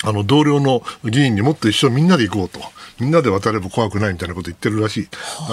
[0.04, 2.60] あの、同僚の議員にもっと一緒みんなで行こうと。
[3.00, 5.08] みんなで渡れば怖くないみたいなこと言ってるらしい。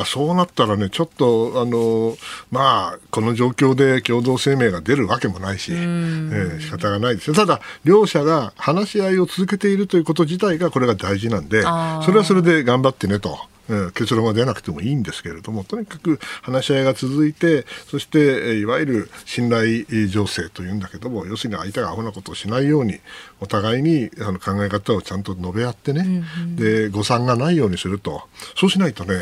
[0.06, 2.16] そうなったらね、ちょっと、あの、
[2.50, 7.34] まあ、この状況で共同声明が出るわけもないし、えー、仕方がないですよ。
[7.34, 13.51] ただ、両者が話し合いを続けているということ自体がこれが大事なんで、それはそれで頑張ってねと。
[13.94, 22.98] 結論が出なくてもいいんですけれどもとにかく話し合いが続いてそしていわゆる信頼情勢というんだけども要するに相手がアホなことをしないように
[23.40, 28.22] お互いにあの考え方をちゃんと述べ合ってね、うんうん、で誤算がないようにすると。
[28.56, 29.14] そうしないとね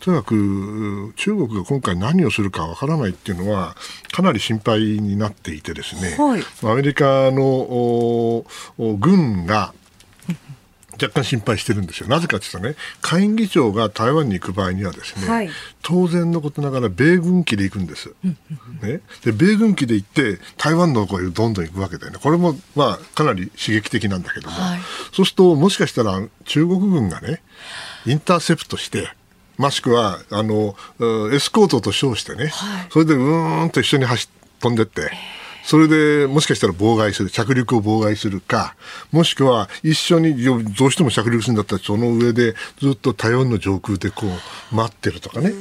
[0.00, 3.76] とにかく中国が今回何をするかわからないっていうのは
[4.12, 8.44] かなり心配になっていてですね、はい、アメリカの
[8.78, 9.74] 軍が
[11.00, 12.08] 若干心配してるんですよ。
[12.08, 15.50] なぜかというとね、下院議長が台湾に行く場合にはですね、はい、
[15.82, 18.14] 当然のことながら米軍機で行くんです。
[18.82, 22.18] ね、で米軍機で行って台湾の方へどんどん行くわけだよね。
[22.22, 24.80] これもまあかなり刺激的なんだけども、はい、
[25.12, 27.42] そうするともしかしたら中国軍がね、
[28.06, 29.08] インターセプトして、
[29.56, 30.74] もしくはあの
[31.32, 34.28] エスコートと称してね、はい、それでうーんと一緒に走
[34.60, 35.10] 飛んでって。
[35.70, 38.74] それでもしかしたら妨害する、着陸を妨害するか、
[39.12, 44.26] もしくは一緒にどうしても着陸するんだったらその上でずっと台湾の上空でこ
[44.72, 45.52] う待ってるとかね、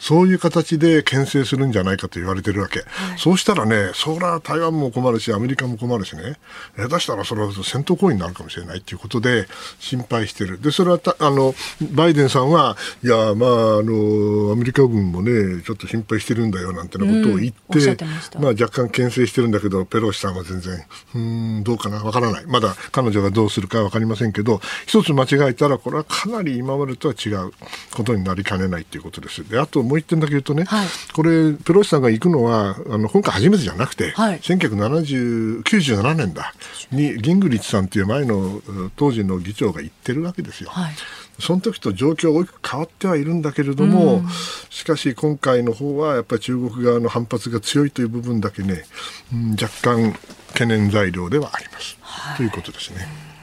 [0.00, 2.80] そういう形で牽制するんじゃないかと言われてるわけ。
[2.80, 6.36] はい、そうしたらね、そりゃ台湾も困るし、アメリカも困るしね、
[6.76, 9.46] 下手したらそれは戦闘行為になるかもしれないということで
[9.78, 10.60] 心配してる。
[10.60, 11.54] で、それはあの、
[11.92, 20.84] バイデンさんは、いや、まあ、あの、アメリカ軍もね、ちょっと心配してるんだよなんてなことを言って、うん、まあ若干牽制してるんだけど、ペロシさんは全然、
[21.14, 22.46] うん、どうかな、わからない。
[22.46, 27.52] まだ彼女がどうするかわかりませんけど、一つ間違えたら、これはかなり今までとは違う
[27.94, 29.48] ことになりかねないということです。
[29.48, 36.54] で、あともう一点だけ言うとね、はい、これ、ペロシさんが行くのは、あの、今回初めてじゃなくて、はい、1997年だ、
[36.92, 38.60] に、ギングリッチさんという前の
[38.96, 40.70] 当時の議長が行ってるわけですよ。
[40.70, 40.94] はい
[41.40, 44.28] その時と状況は大きく変わってはいるんだけれども、うん、
[44.70, 48.84] しかし今回の方はやっぱり中国側の反発が強いという部分だけね、
[49.32, 50.16] うん、若干
[50.52, 51.98] 懸念材料ではあります。
[52.00, 53.33] はい、ということですね。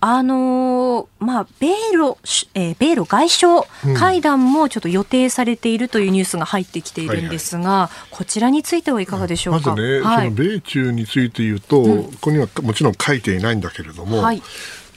[0.00, 2.18] あのー、まあ、米ロ、
[2.54, 3.64] えー、米ロ外相
[3.96, 9.70] 会談もちょっと予定されているというニュースが入ってきているんですが、はいはい、こちらについてはいかがでしょうか？
[9.70, 14.42] まずね、はい、その米中について言うと、うん、ここにはもちろん書いていないんだけれども、はい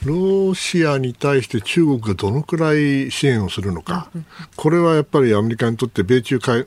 [0.04, 4.10] ロシアに対して中国がどのくらい支援をするのか、
[4.56, 6.66] これはやっぱりアメリカにとって米中首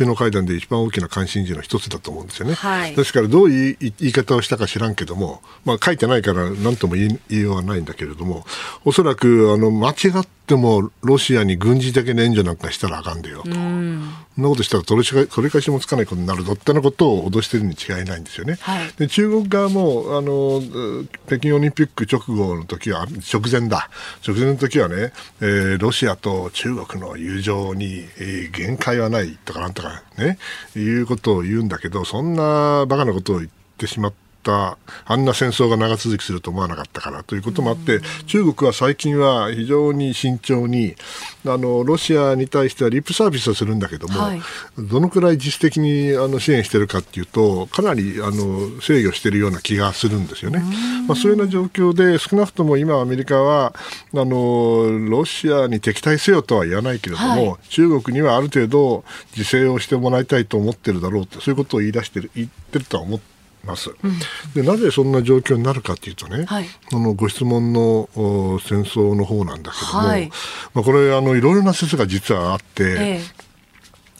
[0.00, 2.54] 脳会談で一番大きな関心事の一つだと思うんですよね。
[2.54, 8.44] はい、ですからどういう言い方をしたか知らんけども、まあ、書いてないから何とも言いようがないんだけれども、
[8.84, 13.50] おそらくあの間違ってもロシアに軍事的な援助なんかしたらあかんでよと。
[13.50, 14.02] そん
[14.36, 18.58] なことしたら取り取り返しもつかないことになるぞってなことを脅しているに違いないんですよね。
[18.60, 20.60] はい、で中国側もあの
[21.26, 23.88] 北京オリンピック直後の時は直前だ
[24.26, 30.38] 直前の時はね、えー、ロシアと中国の友情に、えー、限界はないとかなんとかね
[30.76, 40.96] いうことを言うんだけどそんなバカなことを言ってしまってあんな戦争が長続きすると思わなかったからということもあって、中国は最近は非常に慎重に
[41.46, 44.40] あのロシアに対してはリップサービスをするんだけども、はい、
[44.78, 50.62] どのくらい実質的にあの支援しているかというとかなりあの制御しているような気がするんですよね。
[51.06, 53.74] まあ、そういうような状況で少なくとも今アメリカは
[54.14, 59.04] あのロシアに敵対せよとは言わないけれども、はい、中国にはある程度
[59.36, 63.33] 自制をしてもらいたいと思ってるだろうとそういうことを言い出してる言ってるとは思って
[63.64, 63.90] ます、
[64.54, 68.08] でなぜそんな状況になるかというとね、はい、あのご質問の
[68.60, 70.30] 戦争の方なんだけども、はい、
[70.74, 73.20] まあ、これあのいろいろな説が実はあって、ええ、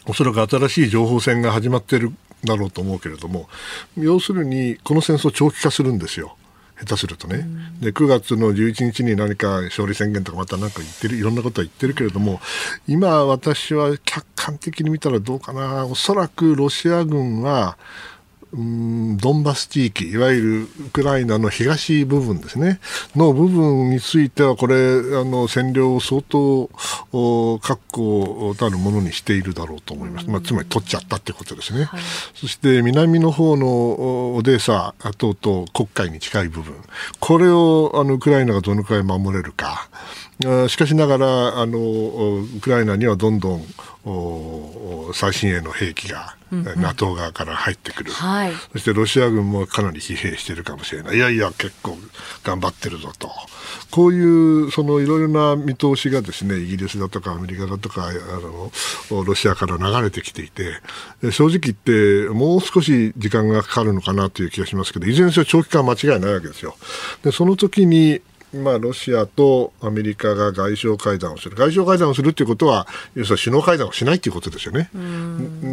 [0.07, 2.13] おそらく新しい情報戦が始まっている
[2.45, 3.49] だろうと思うけれども
[3.97, 6.37] 要するにこの戦争長期化するんですよ。
[6.77, 7.47] 下手するとね、
[7.81, 12.41] で9月の11日に何か勝利宣言とかまた何か言ってるいろんなことは言ってるけれども
[12.89, 15.87] 今、私は客観的に見たらどうかな。
[15.87, 17.79] おそらくロシア軍は
[18.57, 22.79] うんドンバス地域、いわゆるウクライナの東部分ですね、
[23.17, 24.79] の部分については、これ、あ
[25.25, 26.71] の占領を相当
[27.59, 32.01] 確固たるものにしているだろうと思います、まあ、つまり取っちゃったってことですね、はい、
[32.35, 36.75] そして南の方のオデーサ等々、黒海に近い部分、
[37.19, 39.89] これをあのウクライナがどのくらい守れるか。
[40.69, 43.65] しかしながらあのウクライナにはどんどん
[45.15, 51.17] 最新鋭の兵器が、うんうん、NATO 側から入ってくる、はい、そしてロシア軍もかなり疲弊しているかもしれない。
[51.17, 51.97] いやいや結構
[52.43, 53.31] 頑張ってるぞと。
[53.91, 58.13] こういうそのいろいろな見通しがですねイギリスだとかアメリカだとかあ
[59.11, 60.81] のロシアから流れてきていて
[61.31, 66.77] 正直言ってもう少し時間がかかるのかなという気がしますけどいずれにせよ長期間間違いないわけですよ。
[67.23, 68.21] でその時に
[68.55, 74.91] まあ、ロシアとアメリカが外相会談をする、外相会談をするということは、要するに首脳会談をしないということですよね。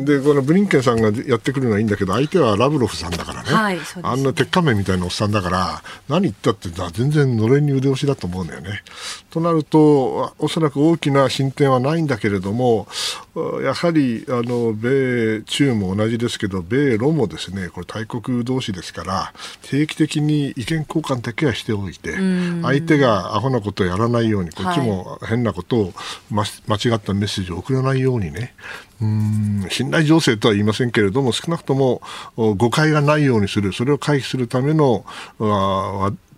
[0.06, 8.84] で、このブリンケンさんがやってくるのはいいんだけど、相手はラブロフさんだからね、はい、ねあんな鉄仮面みたいなおっさんだから、何言ったって全然のれんに腕押しだと思うんだよね。
[9.30, 12.88] となると、おそらく大きな進展はないんだけれども、
[13.64, 22.18] やはりあの米中も同じですけど、米ロもですね、これ大国同士ですから、定期的に意見交換だけはしておいて、
[22.62, 25.94] 相手がアホなことをやらないように、こっちも変なことを、
[26.30, 28.54] 間違ったメッセージを送らないようにね、
[29.02, 32.02] うん信頼情勢とは言いませんけれども、少なくとも
[32.36, 35.06] 誤解がないようにする、それを回避するための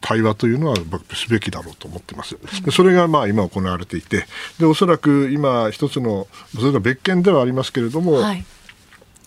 [0.03, 0.75] 対話というのは
[1.13, 2.37] すべきだろうと思ってます。
[2.71, 4.25] それがまあ今行われていて、
[4.59, 8.45] でおそらく今一つの、それが別件ではありますけれども、はい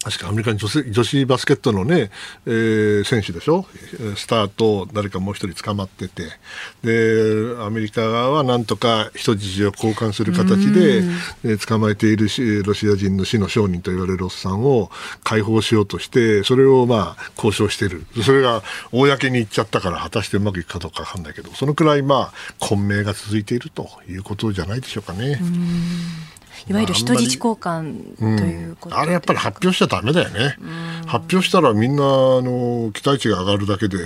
[0.06, 2.12] 確かアメリカに女子女子バスケットのね、
[2.46, 3.66] えー、選手でしょ、
[4.14, 6.30] スターと誰かもう一人捕まってて、
[6.84, 10.98] で、アメリカ側はなんとか人質を交換する形で、
[11.42, 14.92] えー、捕まえているしロシア人の死の商人と言われるおっさんを
[15.24, 18.06] 解放しようとして、それをまあ交渉している。
[18.22, 25.40] それが公に行っちゃったから果たしてうまくいくかどうかわかんないけど、そのくらいまあ混迷が続いているということじゃないでしょうかね。
[26.68, 30.56] いわゆる人質交換ということ、うん、あれやっぱり発表しちゃだめだよね、
[31.06, 32.06] 発表したらみんなあ
[32.42, 33.98] の期待値が上がるだけで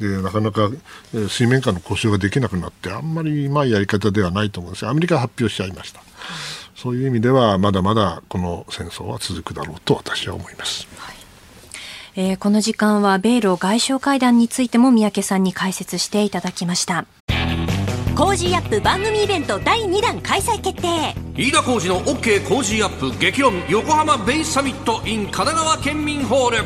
[0.00, 0.70] でなかなか
[1.12, 6.00] 水面下の交渉ができなくなってあんまりうまいやり方ではないと思うんですアメリカは発表しちゃいました、
[6.74, 10.86] そういう意味ではまだまだこの戦争は続くだろうと私は思います。
[10.96, 11.16] はい。
[12.16, 17.04] えー、この時間は米ロ外相会談についても宮家さんに解説していただきました。
[18.18, 21.14] Cozy Up 番組イベント第2弾開催決定。
[21.36, 26.56] 飯田浩司の OK コージーアップ激論横浜ベイサミット in 神奈川県民ホール。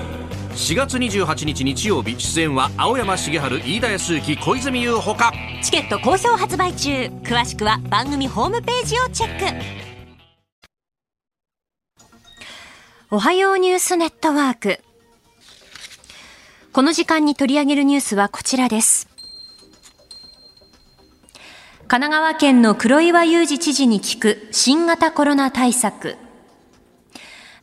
[0.54, 5.30] 4月28日日曜日出演は青山茂春飯田康之小泉優ほか。
[5.62, 6.90] チケット好評発売中。
[7.22, 9.44] 詳しくは番組ホームページをチェック。
[13.10, 14.78] おはようニュースネットワーク。
[16.72, 19.11] この時間に取り上げるニュースはこちらです
[21.92, 26.16] 神奈川県の黒岩祐二知事に聞く新型コロナ対策。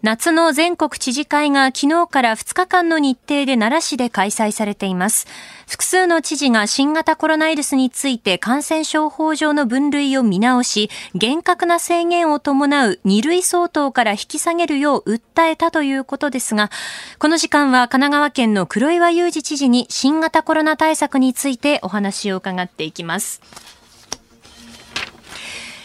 [0.04, 5.26] 夏の全国知事会が昨日から2日間の日程で奈良市で開催されています。
[5.68, 16.70] 複数の知事が新型コロナウイルスについて感染症法上の分類を見直し、厳格な制限を伴う2類相当から引き下げるよう訴えたということですが、
[17.18, 23.42] この時間は神奈川県の黒岩祐二知事に新型コロナ対策についてお話を伺っていきます。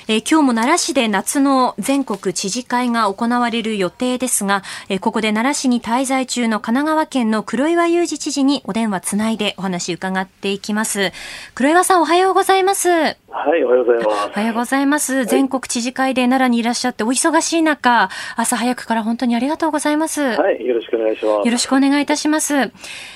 [0.06, 11.12] えー、今日も奈良市で夏の全国知事会が行われる予定ですが、えー、ここで奈良市に滞在中の神奈川県の黒岩祐二知事にお電話つないでお話伺っていきます。
[11.54, 12.88] 黒岩さんおはようございます。
[12.90, 14.28] はい、おはようございます。
[14.28, 15.24] おはようございます。
[15.24, 20.20] 全国知事会で奈良にいらっしゃってお忙しい中、朝早くから本当にありがとうございます。
[20.22, 21.46] はい、よろしくお願いします。
[21.46, 22.54] よろしくお願いいたします。
[22.54, 22.70] え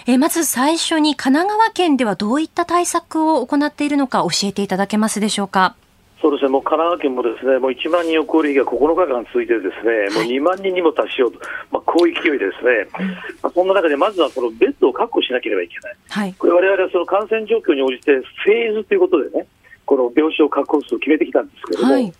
[0.06, 5.76] ー、まず最初に神奈川県ではどういった対策を行っているのか教えていただけますでしょうか。
[6.20, 11.38] そうですね、もう神奈川県もですね、もう1万人を超える日が9日間続いてですね、もう2万人にも達しようと、
[11.70, 12.90] まあ、こういう勢いでですね、
[13.40, 15.96] まあ、そんな中でまずはこのベッドを確保しなければいけない。
[16.08, 19.46] はい、これ我々はその感染状況に応じてフェーズということでね、
[19.86, 22.12] この病床確保数を決めてきたんですけれども、はい、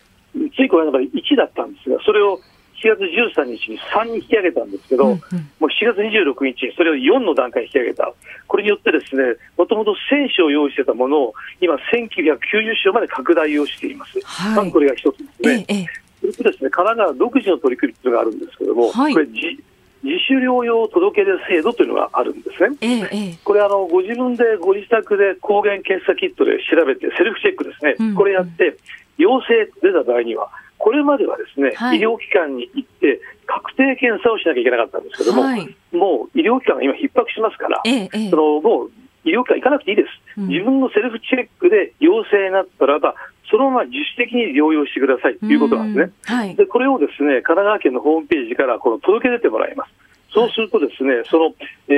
[0.54, 2.38] ついこの間まで1だったんですが、それを
[2.82, 8.12] 7月13日に3に引き上げたんですけど、うんうん、もう7月26日、それを4の段階に引き上げた、
[8.46, 12.38] これによって、ですねもともと1000床用意してたものを、今、1990
[12.84, 15.64] 床まで拡大をしています、はい、これが一つですね。
[15.68, 15.86] ええ
[16.20, 19.62] それとですね神奈川独自の取り組みというのがあるんですけれども、はい、これ自
[20.02, 22.76] 自主療養届出制度というのがあるんですね。
[22.80, 28.76] ええ、これあの、ご自分でご自宅で抗原検査キットで調べて、セルフチェックですね、うんうん、これやって、
[29.16, 38.90] 陽性出た場合には、これまではですね、はい、医療機関に行って、確定検査をしなきゃいけなかったんですけども、はい、もう医療機関が今、逼迫しますから、ええ、そのもう
[39.24, 43.14] 医療機関行かなくていいです、うん、自分のセルフチェックで陽性になったらば、
[43.50, 46.12] そのまま自主的に療養してくださいということなんですね。
[46.24, 49.90] はい、でこれをですね神奈川県のホームページからこの届け出てもらいます。
[50.32, 51.54] そうするとですね、その、
[51.88, 51.92] え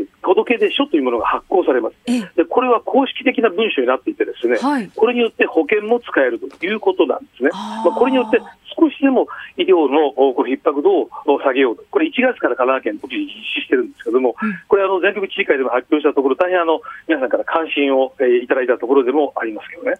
[0.00, 1.96] ー、届け出書というものが発行されます。
[2.06, 7.50] で、これは公式的な文書になっていてですね、はい、これによって保険も使えるということなんですね。
[7.52, 8.40] まあ、これによって
[8.78, 9.26] 少しでも
[9.56, 11.08] 医療のこの逼迫度を
[11.40, 13.28] 下げようと、これ1月から神奈川県、こっち実
[13.60, 14.34] 施してるんですけれども、
[14.68, 19.94] これあの、全国知事会でも発表したところ、大変あの皆さんから関心を、えー、いただいたところでもありますけどね、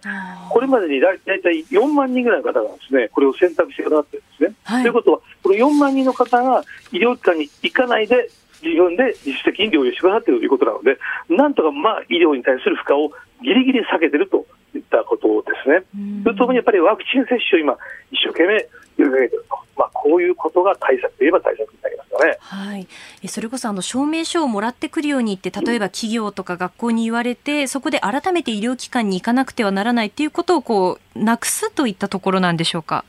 [0.49, 4.55] これまでに大体4万人ぐらいの方がですね、これを選択してくださってるんですね。
[4.63, 8.29] はい、ということは、この4万人の方が医療機関に行かないで、
[8.63, 10.97] 自分で自主的に療養してくださっているということなので、
[11.29, 13.11] なんとかまあ医療に対する負荷を
[13.43, 15.83] ぎりぎり避けているといったことですね。
[16.23, 17.77] それともにやっぱりワクチン接種を今、
[18.11, 18.61] 一生懸命
[18.97, 22.37] 呼びかけていると、まあ、こういうことが対策といえば対策になりますよね。
[22.39, 22.87] はい、
[23.27, 33.03] それこそあの証明書をもらってくるようにって、例えば企業とか学校に言われて、そこで改めて医療機関に行かなくてはならないっていうことをこうなくすといったところなんでしょうか？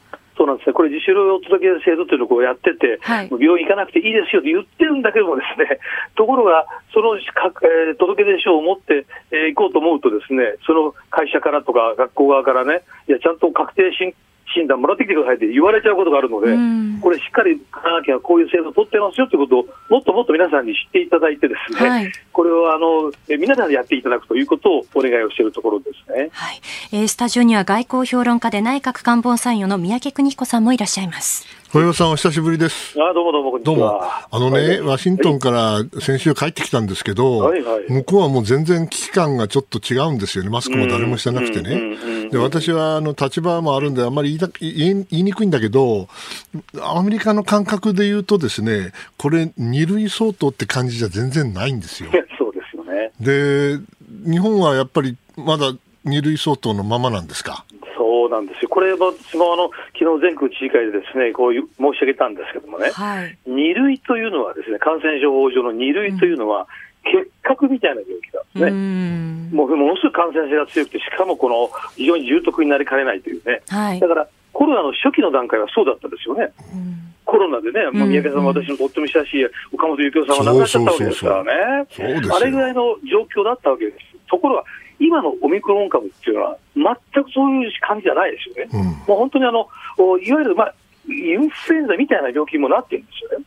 [0.47, 5.80] そうなんですね、これ、自主療養届け出制度というのをこうやってて、はい、病院行かなくていいですよと言ってるんだけども、ですね
[6.14, 14.14] ところが、その、えー、届け出書を持って、えー、行こうと思うと、ですねその会社からとか学校側からね、いや、ちゃんと確定申
[14.57, 16.57] 診断もらってきてくださいって言われちゃうことがあるので、
[17.02, 26.61] これ、しっかり神奈川県はこういう制度を取ってますよということを、もっともっと皆さんに知っていただいて、ですね、はい、これをあの皆さんでやっていただくということをお願いをしているところですね、はい。
[26.92, 31.46] えー、スタジオには外交評論家で内閣官房参与の三宅邦彦さんもいらっしゃいます。
[31.72, 32.96] 小山さんお久しぶりです。
[33.02, 34.00] あどうもどうもどうも。
[34.00, 40.50] あのね、はい、ワシントンから先週帰ってきたんですけど、はいはい、向こうはもう全然危機感がちょっと違うんですよね。
[40.50, 42.28] マスクも誰もしてなくてね。
[42.30, 46.08] で、私はあの立場もあるんであんまり言い言い言いにくいんだけど、
[46.80, 52.10] アメリカの感覚で言うとですね、これ二類相当って感じじゃ全然ないんですよ。
[52.38, 53.10] そうですよね。
[53.18, 53.78] で、
[54.24, 55.72] 日本はやっぱりまだ
[56.07, 57.66] 二類相当のままなんですか？
[57.96, 66.66] そうなんですよ、これ、私もあの昨日全国知事会でですねこう申し上げたんですけどもね、はい、2類というのは、ですね感染症法上の2類というのは、
[67.04, 76.52] 結核みたいな病気なんですね、もうものすごく感染性が強くて、しかもこの非常に重篤になりかねないというね、はい、だからコロナの初期の段階はそうだったですよね。
[77.24, 81.50] コロナでね、もう三宅さんも私のとっても親しい岡本幸夫さんが亡くなっちゃったわけですからね、
[82.32, 83.98] あれぐらいの状況だったわけです。
[84.28, 84.64] ところが
[84.99, 88.70] 今のオミクロン株っていうのは、全くそういう感じじゃないですよね。
[88.72, 89.68] うん、もう本当にあの、
[90.22, 90.74] いわゆる、まあ、
[91.09, 93.44] インフルエンザみたいな病気にもなってるんですよね。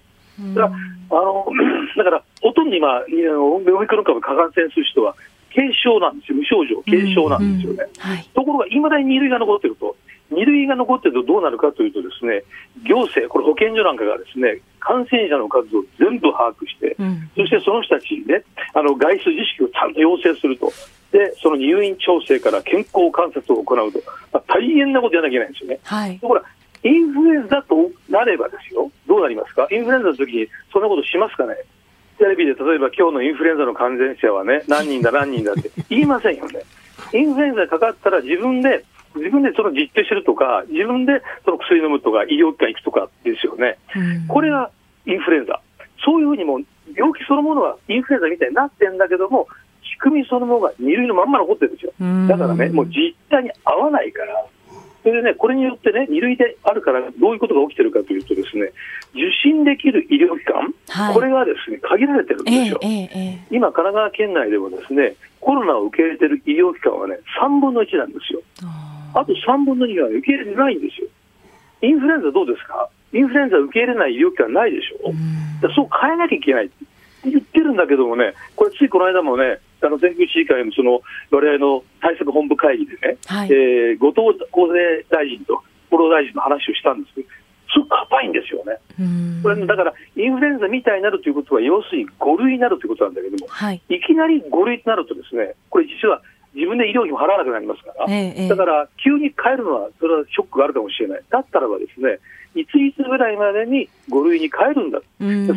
[0.56, 1.46] だから、あの
[1.98, 3.04] だからほとんど今、
[3.42, 5.16] オミクロン株感染する人は
[5.54, 7.90] 軽症なんですよ、無症状、軽症なんですよね。
[7.98, 9.96] はい、ところが、いまだに2類が残ってると、
[10.32, 12.44] 2類が残ってるとどうなるかというと、ですね
[12.84, 20.72] 行政、これ、保健所なんかがですね感染者の数を全部把握して、うん、そしてその人たちにね、あの外出自粛をちゃんと要請すると、
[21.12, 24.00] でその入院調整から健康観察を行うと、
[24.32, 25.80] まあ、大変なことやらなきゃいけないんですよね。
[25.84, 26.48] はい、ところが
[26.84, 27.76] インフルエンザと
[28.10, 31.56] なればですよ、どうなりますか、インフルエンザの時にそんなことしますかね、
[32.18, 36.62] テレビで例えば今日のインフルエンザの感染者はね、何人だ、何人だって言いませんよね。
[37.14, 38.86] インフルエンザにかかったら自分で、
[39.16, 43.78] 自分でその実験するとか、自分でその薬飲むとか、医療機関行くとかですよね。
[44.28, 44.72] これが
[45.06, 45.62] インフルエンザ。
[46.06, 46.60] そういうふうにも
[46.96, 49.48] 病気そのものはインフルエンザみたいになってるんだけども、
[49.84, 51.94] 仕組みそのものが2類のまんま残ってるんですよ。
[52.28, 54.46] だからね、もう実態に合わないから、
[55.04, 58.72] それでね、これによってね、2類であるから、どういうことが起きてるかというとですね、
[59.14, 62.80] 受診できる医療機関、はい、これがですね、限られてるんですよ。
[62.82, 68.42] えーえー、今、神奈川県内でもですね、コロナを受け入れてる医療機関はね、3分の1なんですよ。
[69.14, 71.08] あと3分の2は受け入れてないんですよ。
[71.82, 72.90] インフルエンザどうですか？
[73.14, 75.10] インフルエンザ受け入れない医療機関ないでしょ？
[75.10, 76.76] うそう変えなきゃいけないって
[77.26, 81.02] 言ってるんだけどもね、これついこの間もね、あの全国知事会のその
[81.32, 87.28] 我々の対策本部会議でね、はい、えー、後藤厚生大臣と厚労大臣の話をしたんですけど、
[87.74, 88.78] すごく硬いんですよね。
[89.42, 96.22] これだから、インフルエンザみたいになるということは、要するに5類になるということなんだけども、はい、いきなり5類となると、ですねこれ、実は
[96.54, 102.20] 自分で医療費も払わなくなりますから、ええ、だから急に変えるのは、それはショックがあるかもしれない、だったらばですね、
[102.56, 105.00] いついつぐらいまでに5類に変えるんだ、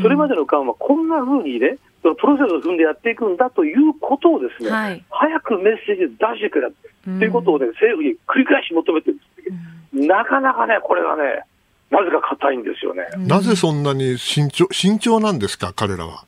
[0.03, 6.77] それまでの間はこんなふうにね、そのプロセスを踏んでやっていくんだということをですね、はい、早くメッセージで出してくれと。
[7.11, 10.07] いうことをね、政府に繰り返し求めてるんです。
[10.07, 11.45] なかなかね、これはね、
[11.91, 13.03] なぜか硬いんですよね。
[13.19, 16.25] なぜそんなに慎重慎重なんですか、彼らは。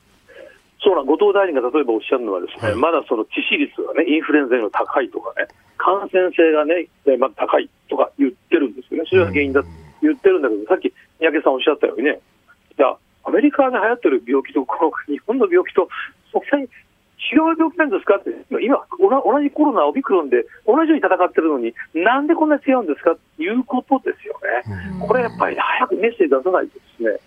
[0.85, 6.87] そうな、後藤大臣が例えばおっしゃるのはですね、はい、まだその致死率がね、インフルエンザより高いとかね、感染性がね、
[7.19, 9.09] まだ高いとか言ってるんですよね。
[9.09, 9.69] それが原因だと
[10.03, 12.21] 言ってるんだけど、さっき三宅さんおっしゃったようにね、
[12.77, 15.89] じゃあ、アメリカで流行ってる病気と、この日本の病気と、
[16.31, 16.69] そんなに
[17.33, 18.31] 違う病気なんですかって、
[18.61, 25.01] 今、同じコロナ、オミクロンで同じように戦ってるのに、なんでこんなに違うんですかということですよね。
[25.01, 27.19] これやっぱり早くメッセージ出さないとですね、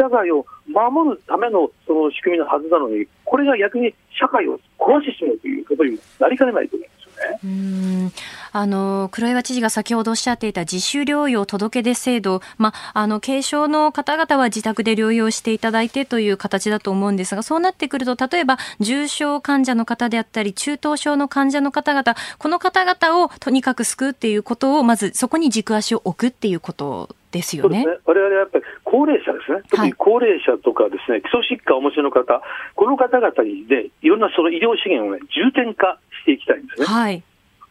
[0.00, 7.00] 社会を守るためのその仕組みのはずなのに、これが逆に社会を壊してしまうということにもなりかねないと思います。
[7.44, 8.12] うん
[8.52, 27.86] あの黒岩知事が先ほどおっしゃっていた自主療養届出制度、まあの軽症の方々は自宅で療養していただいてという形だと思うんですがそうなってくると例えば重症患者の方であったり中等症の患者の方々この方々をとにかく救うっていうことをまずそこに軸足を置くっていうことですよね。
[28.04, 32.42] 我々、はやっぱり高齢者ですね、特に高齢者とかですね、基礎疾患をお持ちの方、
[32.74, 36.86] この方々にで、いろんなその医療資源をね、重点化していきたいんですね。
[36.86, 37.22] はい。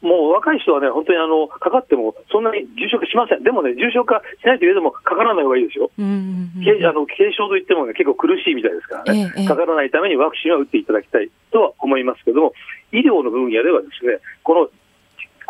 [0.01, 12.53] もう若い人はね、本当にあのかかってもそんなに重症化しません、でもね、重症化しないといえども、かからない方がいいですよ、うんうんうん、あの軽症といっても、ね、結構苦しいみたいですからね、ええ、かからないためにワクチンは打っていただきたいとは思いますけども、
[12.93, 14.69] 医療の分野ではですね、この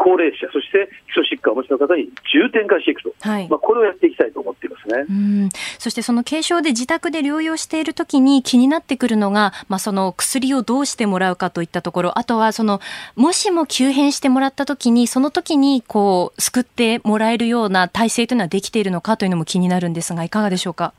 [0.02, 5.06] 高齢者、そして基礎疾患をお持ちの方に重点化していくと、はい、まあ、これをやっていきたいと思っていますね。
[5.10, 5.50] うん。
[5.78, 12.80] そしてその軽症で自宅で療養しているときに気になってくるのが、まあ、その薬をどうしてもらうかといったところ、あとはその
[13.16, 20.94] もしも急変してもらったときに、その時にこう救ってもらえるような体制というのはできているのかというのも気になるんですが、いかがでしょうか？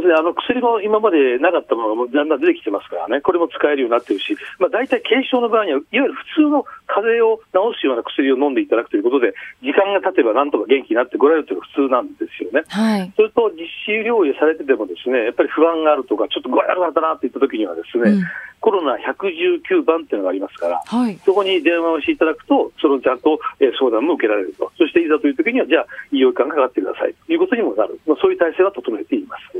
[0.00, 12.64] そうですね、あの薬も今までなかったものがだんだん出てきてますからね、これも使えるようになってるし、まあ、大体軽症の場合には、いわゆる普通の風邪を治すような薬を飲んでいただくということで、時間が経てばなんとか元気になってこられるというのが普通なんですよね。
[12.68, 18.24] はい、それと実施療養されてても、ですねやっぱり不安があるとか、ちょっと具合悪かったなっていったときにはですね、うん。
[18.60, 27.14] コロナ119番っていうのがありますから、はい、そこに電話をしていただくと、そのちゃんと、え相談も受けられると、そしていざというときには、じゃあ、医療機関がかかってください。
[27.26, 29.58] ということにもなる、まあ、そういう体制は整えています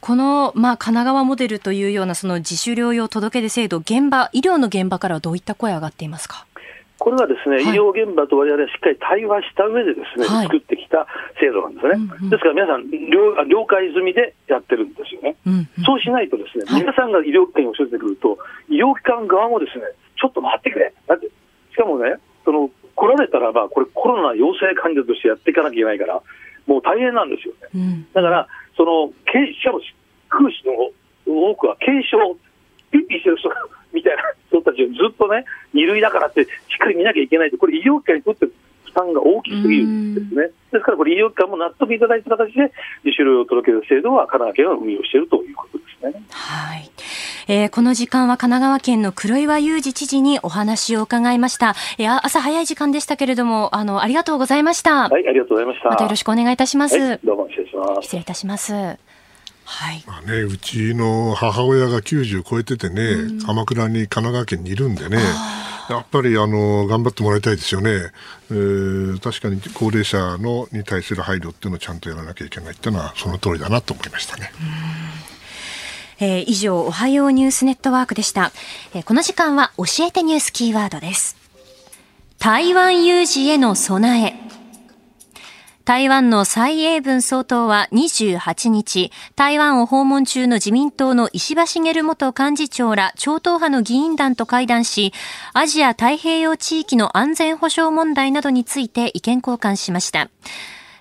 [0.00, 6.46] この、まあ、神奈川モデルというようなその自主療養届出制度、現場、医療の現場からはどういった声上がっていますか？
[6.98, 11.06] これはですね、はい、医療現場と我々はしっかり対話した上でですね、はい、作ってきた
[11.40, 11.92] 制度なんですね。
[11.94, 15.34] うんうん、ですから皆さん了、了解済みでやってるんですよね。
[15.46, 18.38] うんうん、そうしないとですね、皆さんが医療機関に教えてくると、
[18.68, 19.84] 医療機関側もですね、
[20.20, 20.92] ちょっと待ってくれ。
[21.08, 21.26] だって、
[21.72, 26.20] しかもね、その、来られたらば、これコロナ陽性患者としてやっていかなきゃいけないから、
[26.66, 27.68] もう大変なんですよね。
[27.74, 29.80] うん、だから、その、しかも
[30.28, 30.90] 空士の
[31.26, 32.18] 多くは軽症、
[32.90, 33.50] ピッピしてる人
[33.92, 40.50] みたいな人たちをずっとね、二類だからってしっかり見なきゃいけないと、これ医療機関にとって負担が大きすぎるんですね。
[40.72, 42.72] ですからこれ医療機関も納得いただいた形で
[43.04, 46.22] 自主療養届ける制度は神奈川県が運用しているということですね。
[46.30, 46.90] はい。
[47.52, 51.74] えー、この時間は神奈川県の黒岩祐二知事にお話を伺いました。
[51.98, 55.08] えー、朝早い時間でしたけれども、あの、ありがとうございました。
[55.08, 55.88] はい、ありがとうございました。
[55.88, 56.96] またよろしくお願いいたします。
[56.96, 58.02] はい、どうも失礼します。
[58.02, 58.72] 失礼いたします。
[58.72, 65.18] はいまあね、うちの母親が90超えててね、うん、鎌倉に神奈川県にいるんでね、
[65.88, 67.90] やっぱりあの頑張ってもらいたいですよね、
[68.50, 74.50] えー、確かに高齢者のに対する配慮っていうのをちゃんとやらなきゃいけないっていうのは、その通りだなと思いましたね。
[76.20, 78.52] えー、以上、おはようニュースネットワークでした。
[78.94, 81.36] えー、この時間は教えてニュースキーワードです。
[82.38, 84.50] 台湾有事への備え。
[85.86, 95.12] 台湾の蔡英文総統は28日、台湾を訪問中の自民党の石破茂元幹事長ら超党派の議員団と会談し、
[95.54, 100.28] アジア太平洋地域の安全保障問題などについて意見交換しました。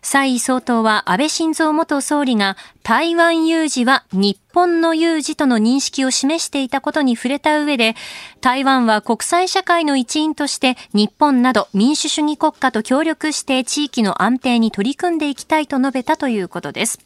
[0.01, 2.55] 蔡総統は安倍晋三元総理が
[2.89, 7.95] 台湾有事は日本の有事との認識を示していたことに触れた上で、
[8.41, 16.97] 台湾は国際社会の一員として日本など民主主義国家と協力して地域の安定に取り組んでいきたいと述べたということです。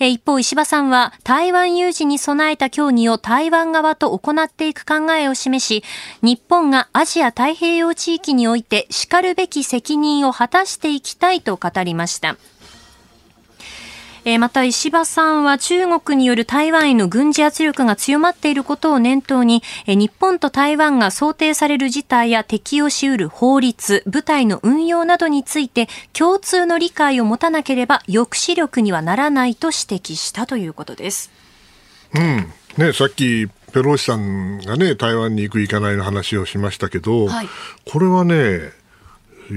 [0.00, 5.84] 一方、石破さんは台湾有事に備えた協議を台湾側と行っていく考えを示し、
[6.22, 12.34] 日本がアジア太平洋地域において叱るべき責任を果たしていきたいと語りました。
[14.24, 31.30] えー、また石破さんは中国による台湾への軍事圧力が強まっていることを念頭に、えー、日本と台湾が想定される事態や適用しうる法律、部隊の運用などについて共通の理解を持たなければ抑止力にはならないと指摘したということです。
[32.14, 32.52] うん。
[32.76, 37.48] ね、さっきペロシさんがね、台湾に行く行かないの話をしましたけど、はい、
[37.90, 38.70] これはね、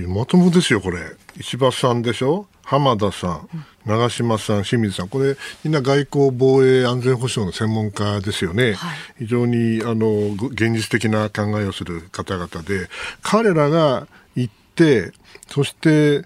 [0.07, 0.99] まともですよ、これ。
[1.37, 2.47] 石破さんでしょ？
[2.63, 3.49] 浜田さん、
[3.85, 12.89] 長嶋さん、清水さん、これ、みんな外交、防衛、安全保障の専門家ですよね、はい、非常にあの現実的な考えをする方々で、
[13.21, 15.11] 彼らが行って、
[15.47, 16.25] そして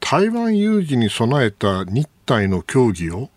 [0.00, 3.30] 台湾有事に備えた日体の協議を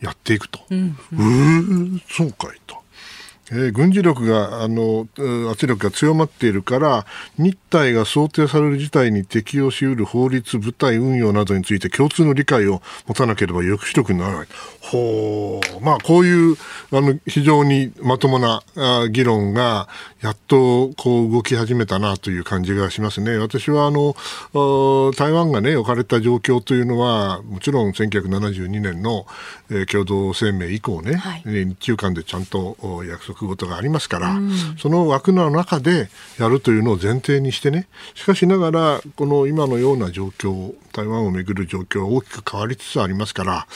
[0.00, 2.76] やっていくと、うん、うん、そうかいと。
[3.50, 5.06] えー、軍事力があの
[5.50, 7.06] 圧力が強まっているから
[7.38, 14.48] 日体が想定される事態に適用しうる法律、部隊運用などについて共通の理解を持たなければ抑止力にならない。
[14.80, 16.56] ほうまあ、こういう
[16.92, 19.88] あの非常にまともなあ議論が
[20.22, 23.36] やっとこう動き始めたなという感じがしますね。
[23.36, 24.14] 私はあの
[25.12, 29.26] 台湾が、ね、置かれた状況というのはもちろん1972年の、
[29.70, 36.08] えー、共同声明以降ね、はい、日中間でちゃんと約束事がありますから、うん、その枠の中で
[36.38, 43.66] やるというのを前提にしてねしかしながらこの今のような状況台湾をめぐる状況は大きく変わりつつありますから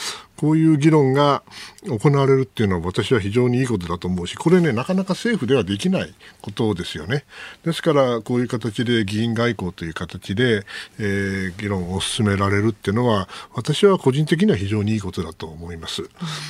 [0.41, 1.43] こういう議論が
[1.83, 6.11] 行われるっていうのは私は非常にいいことだと思うし、これね、なかなか政府ではできない
[6.41, 7.25] ことですよね。
[7.63, 10.65] ですから、こういう形で議員外交という形で、
[10.97, 16.09] えー、議論を進められるっていうのは、私は個人的には非常にいいことだと思います。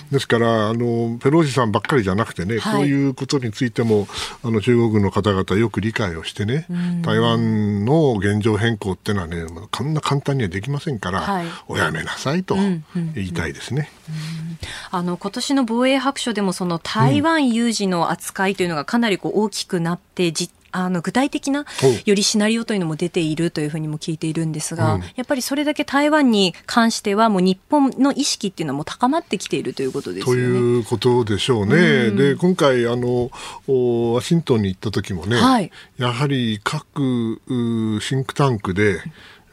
[0.10, 4.08] ですから、あの、ペロシさんばっかりじゃなくてね、はい、こういうことについても、
[4.42, 6.66] あの、中国の方々よく理解をしてね、
[7.02, 13.81] 台湾の現状変更っていうのはね、こんな簡単にはできませんから、はい、おやめなさいと言いたいですね。
[13.82, 13.90] ね。
[14.92, 21.66] あの今年の防衛白書でもその台湾有事の扱いというのがかなりこう大きくなって、じあの具体的な
[22.06, 30.42] よりシナリオというのも出ているというふうにも聞いているんですが、うん、やっぱりそれだけ台湾に関してはもう日本の意識っていうのも高まってきているということですよね。
[30.42, 31.76] ということでしょうね。
[32.08, 33.32] うん、で今回あの
[34.14, 37.42] ワシントンに行った時もね、はい、やはり各
[38.02, 39.02] シンクタンクで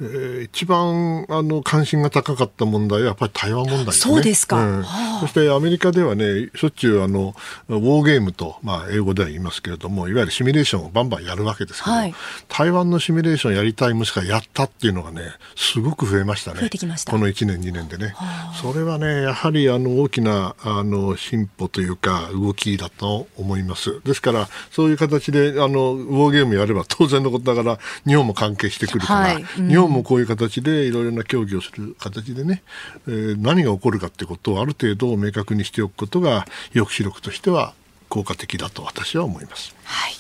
[0.01, 4.15] えー、一番あの関心が高かった問題はやっぱり台湾問題ですね。
[4.15, 4.85] そうですか、うん
[5.21, 7.35] そしてアメリカではね、しょっちゅうあの
[7.69, 12.15] ウォーゲームと、まあ、英語では言いますけれども、いわゆるシミュレーションをバンバンやるわけですけど、はい、
[12.49, 15.23] 台湾のシミュレーションやりたい、もしくはやったっていうのがね、
[15.57, 16.61] すごく増えましたね。
[16.61, 17.13] 増えてきました。
[17.13, 18.15] この1年、2年でね。
[18.63, 24.01] それはね、やはりあの大きなあの進歩というか、動きだと思います。
[24.05, 32.63] ですから、そういう形であのウォーゲームやれば当然のことだから、日本も関係してくるから、はいうん、日本もこういう形でいろいろな協議をする形でね、
[33.07, 37.75] えー、何が起こるかってことをある程度明確にしておくことが抑止力としては
[38.09, 39.75] 効果的だと私は思います。
[39.85, 40.13] はい。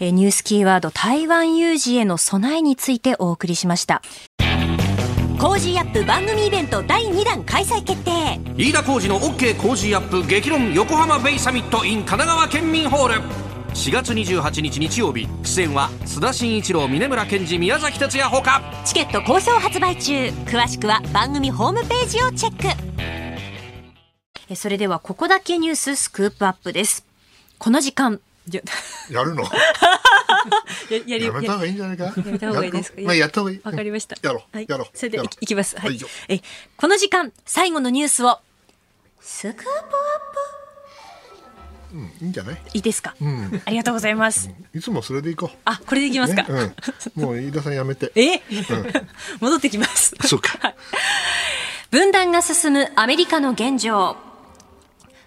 [0.00, 4.02] えー、ニュースキーワード台湾有事への備えについてお送りしました。
[5.38, 15.28] Cozy Up 番組イベント第2弾開催決定飯田浩司の OK コージーアップ激論横浜ベイサミット in 神奈川県民ホール4月28日日曜日。
[15.44, 18.62] 出演は須田慎一郎峯村健司宮崎哲也ほか。
[18.84, 20.28] チケット好評発売中。
[20.46, 22.76] 詳しくは番組ホームページをチェッ
[24.48, 24.56] ク。
[24.56, 27.04] それではここだけニューススクープアップです。
[27.58, 28.20] この時間。
[29.10, 29.42] やるの？
[29.42, 29.48] や
[31.06, 32.04] ややめた方がいいんじゃないか？
[32.04, 32.92] やめた方がいいです。
[32.92, 33.60] かまあ、やった方がいい。
[33.62, 34.16] わかりました。
[34.22, 34.56] やろう。
[34.56, 34.88] はい、やろう。
[34.94, 35.78] それでいきます。
[35.78, 36.00] はい。
[36.28, 36.40] え、
[36.78, 38.38] この時間、最後のニュースを、
[39.20, 39.88] スクープアップ
[41.92, 42.58] うん、いいんじゃない？
[42.74, 45.56] いいですか、うん、ありがとうございます、いつもそれでいこう。
[45.64, 46.74] あこれでいきますか、ね
[47.16, 48.12] うん、もう飯田さんやめて。
[48.14, 48.42] え、
[49.40, 50.14] 戻ってきます。
[50.24, 50.74] そうか。
[51.90, 54.16] 分断が進むアメリカの現状。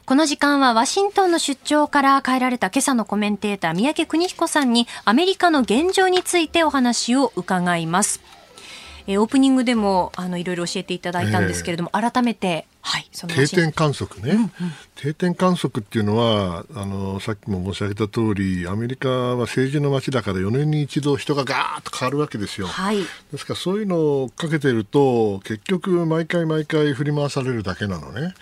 [0.05, 8.19] この時間はワシントンの出張から帰られた今朝のコメンテーター三宅邦彦さんにアメリカの現状についてお話を伺います。
[9.07, 14.51] えー、オープニングでもあのいろいろ教えていただいたんですけれども、えー、改めて、はい、定点観測ね、うんうん、
[14.95, 22.97] 定点観測っていうのはあのさっきも申し上げた通りアメリカは政治の街だから4年に一度人がガーッと変わるわけですよ、はい、
[23.31, 28.33] ですからそういうのをかけてると結局毎回毎回振り回されるだけなのね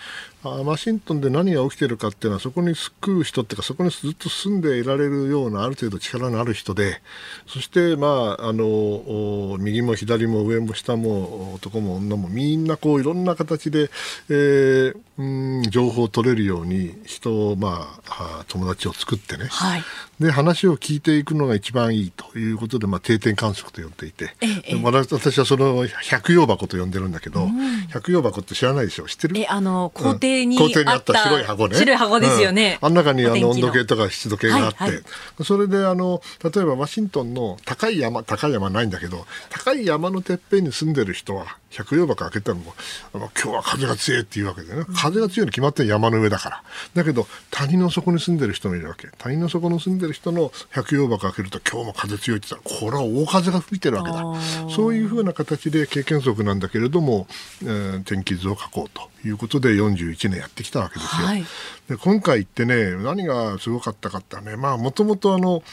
[0.42, 7.02] あワシントンで何が起きてるかっていうのはそこに救う人っていうかそこにずっと住んでいられるようなある程度力のある人で
[7.46, 13.90] そして、まあ、あの右も左も上も下も男も女もみんなこういろんな形で、
[14.30, 19.84] えー、うん情報を取れるように人を、まあ、友達を作ってね、はい、
[20.20, 27.52] で話を聞いていくのが一番いいということで、まあ、定点観測と呼んでいて、ええ、私はその百葉箱と呼んでるんだけど、うん、
[27.90, 29.08] 百葉箱って知らないでしょ？
[29.08, 29.38] 知ってる？
[29.40, 31.76] えあの校庭廷にあった白い箱ね。
[31.76, 32.80] 白い箱ですよね。
[32.82, 35.04] うん、あん中にあの温度計とか湿度計があって、はいはい、
[35.44, 42.74] それであの、例えばワシントンの高い山、高い山ないんだけど、高い山のてっぺんに住んでる人は、百葉箱開けたらも
[43.14, 46.64] あの今日は風が強いっていうわけでね、風が強いに決まって山の上だから。
[46.94, 49.10] だけど、谷の底に住んでる人もいるわけ。
[49.18, 54.70] 谷の底に住んでる人の百葉箱開けると今日も風強いって言ったら、これは大風が吹いてるわけだ。
[54.70, 57.28] そういうふうな形で経験則なんだけれども、
[57.64, 61.28] えー、天気図を書こうということで41年やってきたわけですよ。
[61.28, 61.46] はい、
[61.90, 65.64] で今回ってね、何がすごかったかってね、まあもともとあの、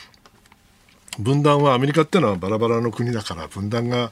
[1.18, 4.10] 分断はアメリカっていうのはバラバラの国だから分断が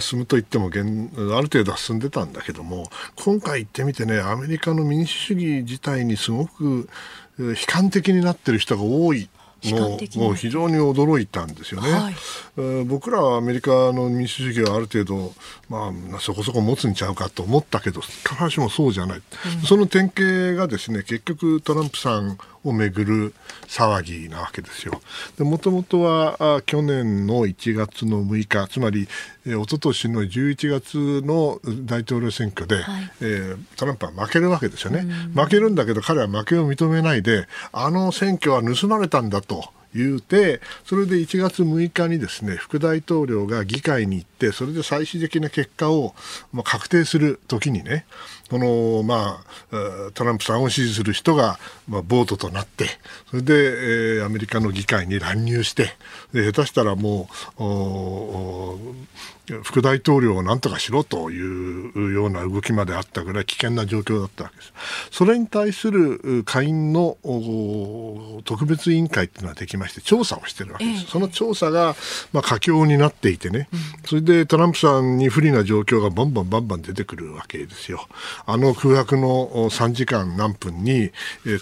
[0.00, 6.88] 進むと言っても現ある程度は進んでたんだけども今回行ってみてねアメリカの民主主義自体にすごく
[7.38, 9.28] 悲観的になってる人が多い。
[9.70, 15.32] もうもう非常に驚いたんですよね、はい、僕らはアメリカの民主主義はある程度、
[15.68, 23.34] まあ、そこそこ持つんちゃうかと思ったけど必ずしもそうじゃない、うん、その典型がですね結局トランプさんをめぐる
[23.66, 25.00] 騒ぎなわけですよ。
[25.38, 29.08] もともとは去年の1月の6日つまり、
[29.46, 35.06] えー、一昨年の11月の大統領選挙で、はい、えー、トランプは負けるわけですよね。
[35.34, 39.70] 負けるんだけど彼は負けを認めないであの選挙は盗まれたんだと。
[39.94, 46.14] 言うて、それで1月6日にですね、副大統領が議会に行って、それで最終的な結果を、
[46.52, 48.06] まあ、確定するときにね、
[48.50, 51.58] この、まあ、トランプさんを支持する人が、
[51.92, 52.86] まあ、ボートとなって、
[53.28, 55.90] それで、えー、アメリカの議会に乱入して、
[56.32, 57.28] で下手したらも
[57.58, 57.62] う、
[59.62, 64.72] 副大統領をなんとかしろというような動きまであったぐらい危険な状況だったわけです。
[65.10, 67.18] それに対する下院の
[68.44, 71.06] 特別委員会っていうのはできまして、調査をしてるわけです。
[71.06, 71.96] その調査が、
[72.32, 73.68] まあ、佳境になっていてね、
[74.06, 78.06] それでトランプさんに不利な状況がバンバンバンバン出てくるわけですよ。
[78.46, 81.10] あの空白の3時間何分に、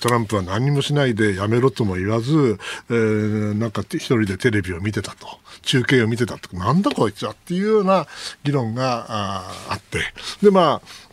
[0.01, 2.59] トランプは何もしないでやめろとも言わず、
[2.89, 5.27] えー、なんか一人でテレビを見てたと、
[5.63, 8.07] 中継を見てたと、なんだこいつはっていうような
[8.45, 10.01] 議論があって、
[10.43, 11.11] で、まあ、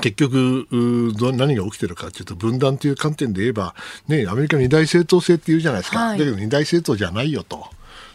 [0.00, 3.74] 結局何が起きてるかというと分断という観点で言えば、
[4.06, 7.66] ね、アメリカ二大政党制っていうじゃないですか、はい、だけど二大政党じゃないよと。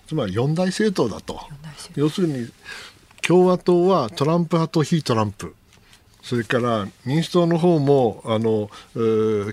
[0.07, 1.39] つまり四大政党だと。
[1.95, 2.49] 要するに
[3.21, 5.55] 共和党はトランプ派と非トランプ
[6.23, 8.69] それから民主党の方もあの、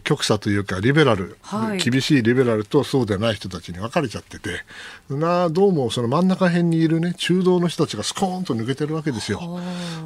[0.05, 4.63] 極左というかリベラル、はい、厳しいリベラルとそうでない人たちに分かれちゃってて
[5.11, 9.61] などうもその真ん中辺にいるね中道の人たちがスコーンと抜けてるわけですよ。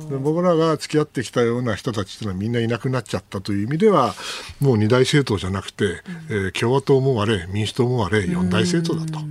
[0.09, 4.15] で僕らが付き合ってきたような人たちというのはみんないなくなっちゃったという意味では
[4.61, 9.25] もう二大政党じゃなくて、うん、えー、共和党もあれ民主党もあれ四大政党だと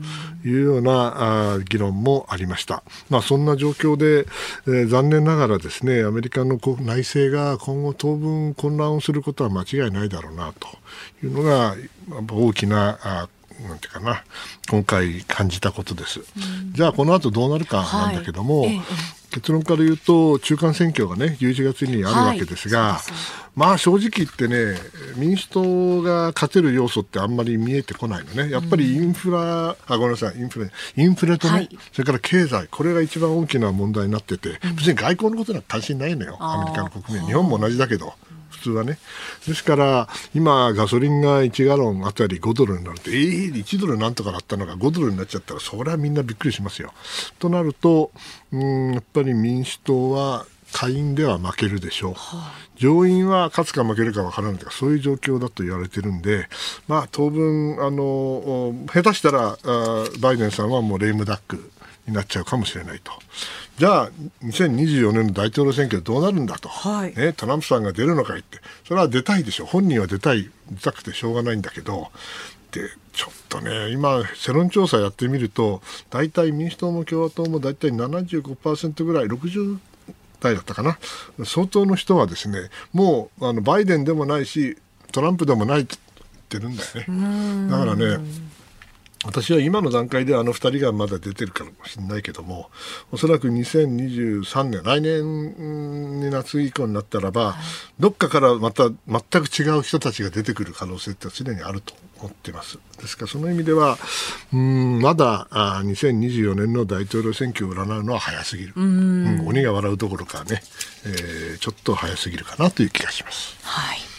[0.47, 2.83] いうようなあ議論もありました。
[3.09, 4.27] まあ、そんな状況で、
[4.67, 10.67] えー、残念ながらですねアメリカの内政が今後当分混乱をすることは間違いないだろうなと
[11.23, 11.75] いうのが
[12.31, 13.29] 大きな
[13.61, 14.23] なんていうかな。
[14.69, 18.81] 今回感じたことです、うん、じゃあこの後どうなるかなんだけども、はい
[19.33, 23.01] 結論から言うと中間選挙がね11月にあるわけですが、はい、
[23.55, 24.79] まあ正直言ってね
[25.17, 28.51] 民主党が勝てる要素ってあんまり見えてこないのね。
[28.51, 30.39] やっぱりインフラ、うん、あごめんなさい。
[30.39, 36.37] インフレインフレとね、はい、それから経済これが一番大きな問題になってて、別に外交のことなんか関心ないのよ。
[36.39, 37.27] アメリカの国民。
[37.27, 38.13] 日本も同じだけど。
[38.53, 38.99] 普通はね。
[39.47, 46.93] ですから、今、ガソリンが1ガロンあたり5ドルになると、ええー、1ドルなんとかだったのが5ドルになっちゃったら、それはみんなびっくりしますよ。
[47.39, 48.11] となると、
[48.51, 52.15] うんやっぱり民主党は下院では負けるでしょう、
[52.75, 56.47] 上院は勝つか負けるか分からないとかそういう状況だと言われてるんで、
[56.87, 59.57] まあ、当分あの下手したら
[60.19, 61.71] バイデンさんはもうレイムダック
[62.07, 63.11] になっちゃうかもしれないと。
[63.77, 64.11] じゃあ、
[64.43, 72.11] 2024年の大統領選挙どうなるんだと、はい、ね、トランプさんが出るのかいって、それは出たいでしょ、本人は出たい、出たくてしょうがないんだけど、
[72.71, 79.79] でちょっとね、今、世論調査やってみると、大体民主党も共和党も大体75%ぐらい、60
[80.39, 80.99] 代だったかな、
[81.45, 84.77] 相当の人はですね、もうあのバイデンでもないし、
[85.11, 85.95] トランプでもないって
[86.51, 87.71] 言ってるんだよね。
[87.71, 88.17] だからね、
[89.25, 92.69] 私は今の段階であの2人がまだ出てるかもしれないけども
[93.11, 97.55] おそらく2023年来年に夏以降になったらば、はい、
[97.99, 102.79] どっかからまた全く違う人たちが出てくる可能性って常にあると思っています。
[102.99, 103.97] ですからその意味では
[104.53, 108.73] うんまだあ2024年の大統領選挙を占うのは早すぎる。
[108.75, 110.61] うん、鬼が笑うどころかね、
[111.05, 113.57] えー、ちょっと早すぎるかなという気がします。
[113.61, 114.12] はい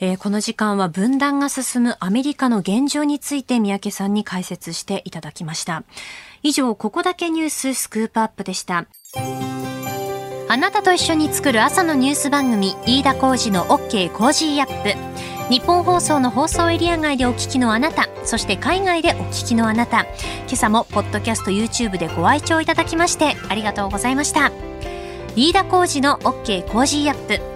[0.00, 5.84] えー、この時間は分断が進むアメリカの現状について宮家さんに解説していただきました。
[6.42, 8.86] 以上、ここだけニューススクープアップでした。
[10.48, 24.52] あなたと一緒に作る朝のニュース番組飯田浩二の OK コージーアップ日本放送の放送エリア外でお聞きのあなたそして海外でお聞きのあなた今朝もポッドキャスト YouTube でご愛聴いただきましてありがとうございました
[25.34, 27.55] 飯田浩二の OK コージーアップ